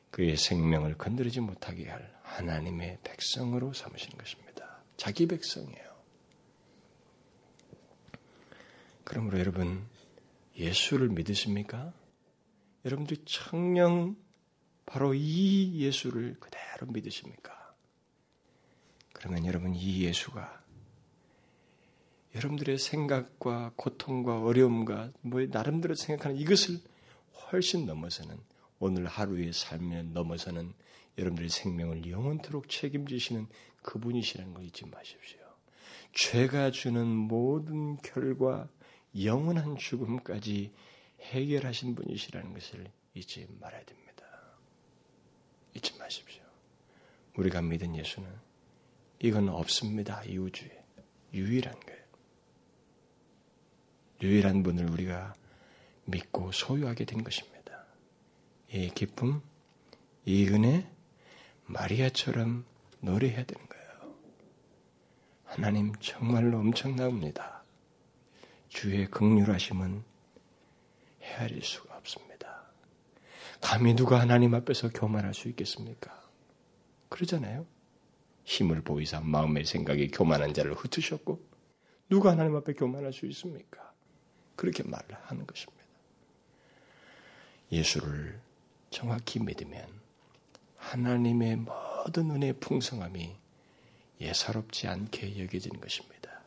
그의 0.10 0.38
생명을 0.38 0.98
건드리지 0.98 1.42
못하게 1.42 1.88
할 1.88 2.20
하나님의 2.24 2.98
백성으로 3.04 3.74
삼으시는 3.74 4.18
것입니다. 4.18 4.82
자기 4.96 5.28
백성이에요. 5.28 5.87
그러므로 9.08 9.40
여러분 9.40 9.88
예수를 10.58 11.08
믿으십니까? 11.08 11.94
여러분들이 12.84 13.24
청령 13.24 14.18
바로 14.86 15.14
이 15.14 15.80
예수를 15.80 16.36
그대로 16.42 16.92
믿으십니까? 16.92 17.74
그러면 19.14 19.46
여러분 19.46 19.74
이 19.74 20.02
예수가 20.04 20.62
여러분들의 22.36 22.78
생각과 22.78 23.72
고통과 23.78 24.42
어려움과 24.42 25.14
뭐 25.22 25.40
나름대로 25.46 25.96
생각하는 25.96 26.36
이것을 26.36 26.78
훨씬 27.50 27.86
넘어서는 27.86 28.38
오늘 28.80 29.06
하루의 29.06 29.54
삶에 29.54 30.04
넘어서는 30.04 30.74
여러분들의 31.18 31.50
생명을 31.50 32.12
영원토록 32.12 32.68
책임지시는 32.68 33.48
그분이시라는 33.84 34.54
걸 34.54 34.66
잊지 34.66 34.86
마십시오. 34.88 35.40
죄가 36.14 36.72
주는 36.72 37.08
모든 37.08 37.96
결과 38.02 38.68
영원한 39.24 39.78
죽음까지 39.78 40.72
해결하신 41.22 41.96
분이시라는 41.96 42.54
것을 42.54 42.92
잊지 43.14 43.48
말아야 43.60 43.84
됩니다. 43.84 44.24
잊지 45.74 45.98
마십시오. 45.98 46.44
우리가 47.36 47.62
믿은 47.62 47.96
예수는 47.96 48.30
이건 49.20 49.50
없습니다. 49.50 50.24
이 50.24 50.38
우주에. 50.38 50.84
유일한 51.34 51.80
거예요. 51.80 52.04
유일한 54.22 54.64
분을 54.64 54.90
우리가 54.90 55.36
믿고 56.06 56.52
소유하게 56.52 57.06
된 57.06 57.24
것입니다. 57.24 57.86
이 58.72 58.90
기쁨, 58.90 59.42
이 60.26 60.48
은혜, 60.48 60.90
마리아처럼 61.66 62.66
노래해야 63.02 63.44
되는 63.44 63.68
거예요. 63.68 64.16
하나님 65.44 65.94
정말로 66.00 66.60
엄청납니다. 66.60 67.57
주의 68.78 69.08
극률하심은 69.08 70.04
헤아릴 71.24 71.64
수가 71.64 71.98
없습니다. 71.98 72.62
감히 73.60 73.96
누가 73.96 74.20
하나님 74.20 74.54
앞에서 74.54 74.90
교만할 74.90 75.34
수 75.34 75.48
있겠습니까? 75.48 76.24
그러잖아요. 77.10 77.66
힘을 78.44 78.82
보이사 78.82 79.20
마음의 79.20 79.66
생각에 79.66 80.10
교만한 80.10 80.54
자를 80.54 80.76
흩으셨고 80.76 81.44
누가 82.08 82.34
하나님 82.34 82.56
앞에 82.56 82.74
교만할 82.74 83.14
수 83.14 83.26
있습니까? 83.26 83.92
그렇게 84.56 84.84
말을 84.84 85.08
하는 85.24 85.48
것입니다. 85.48 85.84
예수를 87.72 88.40
정확히 88.92 89.40
믿으면 89.40 89.88
하나님의 90.76 91.56
모든 91.56 92.30
은혜의 92.30 92.54
풍성함이 92.60 93.38
예사롭지 94.22 94.88
않게 94.88 95.42
여겨지는 95.42 95.82
것입니다. 95.82 96.42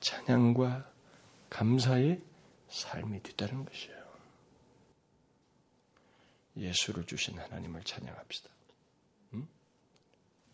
찬양과 0.00 0.90
감사의 1.50 2.22
삶이 2.68 3.22
됐다는 3.22 3.64
것이에요. 3.64 4.00
예수를 6.56 7.04
주신 7.04 7.38
하나님을 7.38 7.82
찬양합시다. 7.82 8.48
응? 9.34 9.46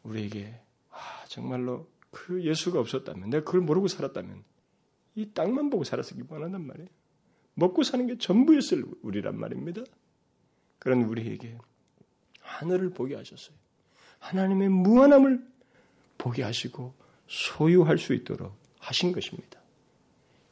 우리에게 0.02 0.58
아, 0.90 1.24
정말로 1.28 1.88
그 2.10 2.42
예수가 2.42 2.80
없었다면 2.80 3.30
내가 3.30 3.44
그걸 3.44 3.60
모르고 3.60 3.88
살았다면 3.88 4.44
이 5.16 5.30
땅만 5.32 5.70
보고 5.70 5.84
살았을 5.84 6.16
뻔한단 6.24 6.66
말이에요. 6.66 6.88
먹고 7.54 7.82
사는 7.82 8.06
게 8.06 8.18
전부였을 8.18 8.84
우리란 9.02 9.38
말입니다. 9.38 9.82
그런 10.78 11.02
우리에게 11.02 11.58
하늘을 12.40 12.90
보게 12.90 13.16
하셨어요. 13.16 13.56
하나님의 14.18 14.68
무한함을 14.68 15.46
보게 16.18 16.42
하시고 16.42 16.94
소유할 17.26 17.98
수 17.98 18.14
있도록 18.14 18.56
하신 18.78 19.12
것입니다. 19.12 19.60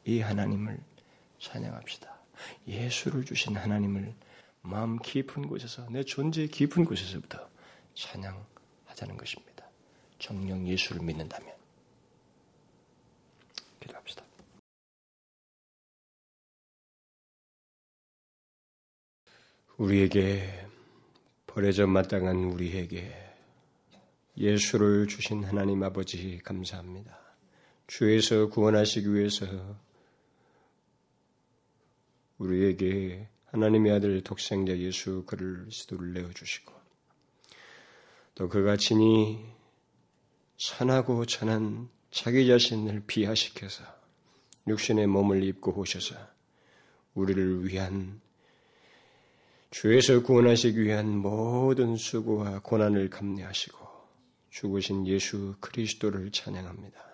이 0.05 0.21
하나님을 0.21 0.79
찬양합시다. 1.39 2.15
예수를 2.67 3.25
주신 3.25 3.57
하나님을 3.57 4.15
마음 4.63 4.99
깊은 4.99 5.49
곳에서 5.49 5.89
내 5.91 6.03
존재의 6.03 6.49
깊은 6.49 6.85
곳에서부터 6.85 7.49
찬양하자는 7.95 9.17
것입니다. 9.17 9.69
정령 10.19 10.67
예수를 10.67 11.03
믿는다면 11.03 11.55
기도합시다. 13.81 14.25
우리에게 19.77 20.67
버려져 21.47 21.87
마땅한 21.87 22.37
우리에게 22.37 23.13
예수를 24.37 25.07
주신 25.07 25.45
하나님 25.45 25.83
아버지 25.83 26.39
감사합니다. 26.39 27.19
주에서 27.87 28.49
구원하시기 28.49 29.13
위해서 29.15 29.47
우리에게 32.39 33.28
하나님의 33.47 33.93
아들 33.93 34.20
독생자 34.22 34.76
예수 34.78 35.24
그리스도를 35.26 36.12
내어 36.12 36.30
주시고 36.32 36.72
또 38.35 38.49
그가 38.49 38.76
친히 38.76 39.45
선하고 40.57 41.24
천한 41.26 41.89
자기 42.11 42.47
자신을 42.47 43.05
비하시켜서 43.07 43.85
육신의 44.66 45.07
몸을 45.07 45.45
입고 45.45 45.78
오셔서 45.78 46.16
우리를 47.14 47.66
위한 47.66 48.20
주에서 49.70 50.22
구원하시기 50.22 50.80
위한 50.80 51.16
모든 51.16 51.97
수고와 51.97 52.61
고난을 52.61 53.11
감내하시고 53.11 53.78
죽으신 54.51 55.07
예수 55.09 55.57
그리스도를 55.61 56.30
찬양합니다. 56.30 57.14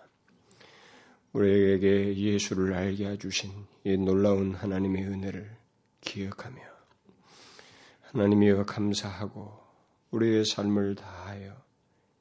우리에게 1.33 2.17
예수를 2.17 2.75
알게 2.75 3.07
해주신 3.07 3.51
이 3.85 3.97
놀라운 3.97 4.55
하나님의 4.55 5.05
은혜를 5.05 5.57
기억하며 6.01 6.61
하나님이여 8.03 8.65
감사하고 8.65 9.61
우리의 10.11 10.45
삶을 10.45 10.97
다하여 10.97 11.57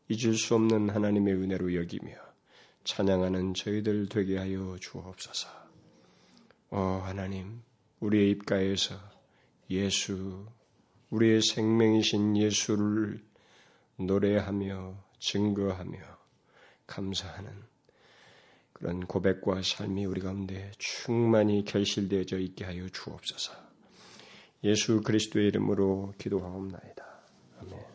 잊을 0.10 0.36
수 0.36 0.56
없는 0.56 0.90
하나님의 0.90 1.34
은혜로 1.34 1.76
여기며 1.76 2.12
찬양하는 2.84 3.56
저희들 3.56 4.10
되게 4.10 4.38
하여 4.38 4.78
주옵소서. 4.80 5.50
어 6.72 7.02
하나님, 7.04 7.62
우리의 8.00 8.32
입가에서 8.32 8.96
예수, 9.72 10.46
우리의 11.10 11.42
생명이신 11.42 12.38
예수를 12.38 13.24
노래하며 13.98 15.04
증거하며 15.20 16.00
감사하는 16.86 17.69
그런 18.80 19.06
고백과 19.06 19.62
삶이 19.62 20.06
우리 20.06 20.22
가운데 20.22 20.72
충만히 20.78 21.66
결실되어져 21.66 22.40
있게 22.40 22.64
하여 22.64 22.88
주옵소서. 22.88 23.54
예수 24.64 25.02
그리스도의 25.02 25.48
이름으로 25.50 26.14
기도하옵나이다. 26.18 27.06
아멘. 27.62 27.89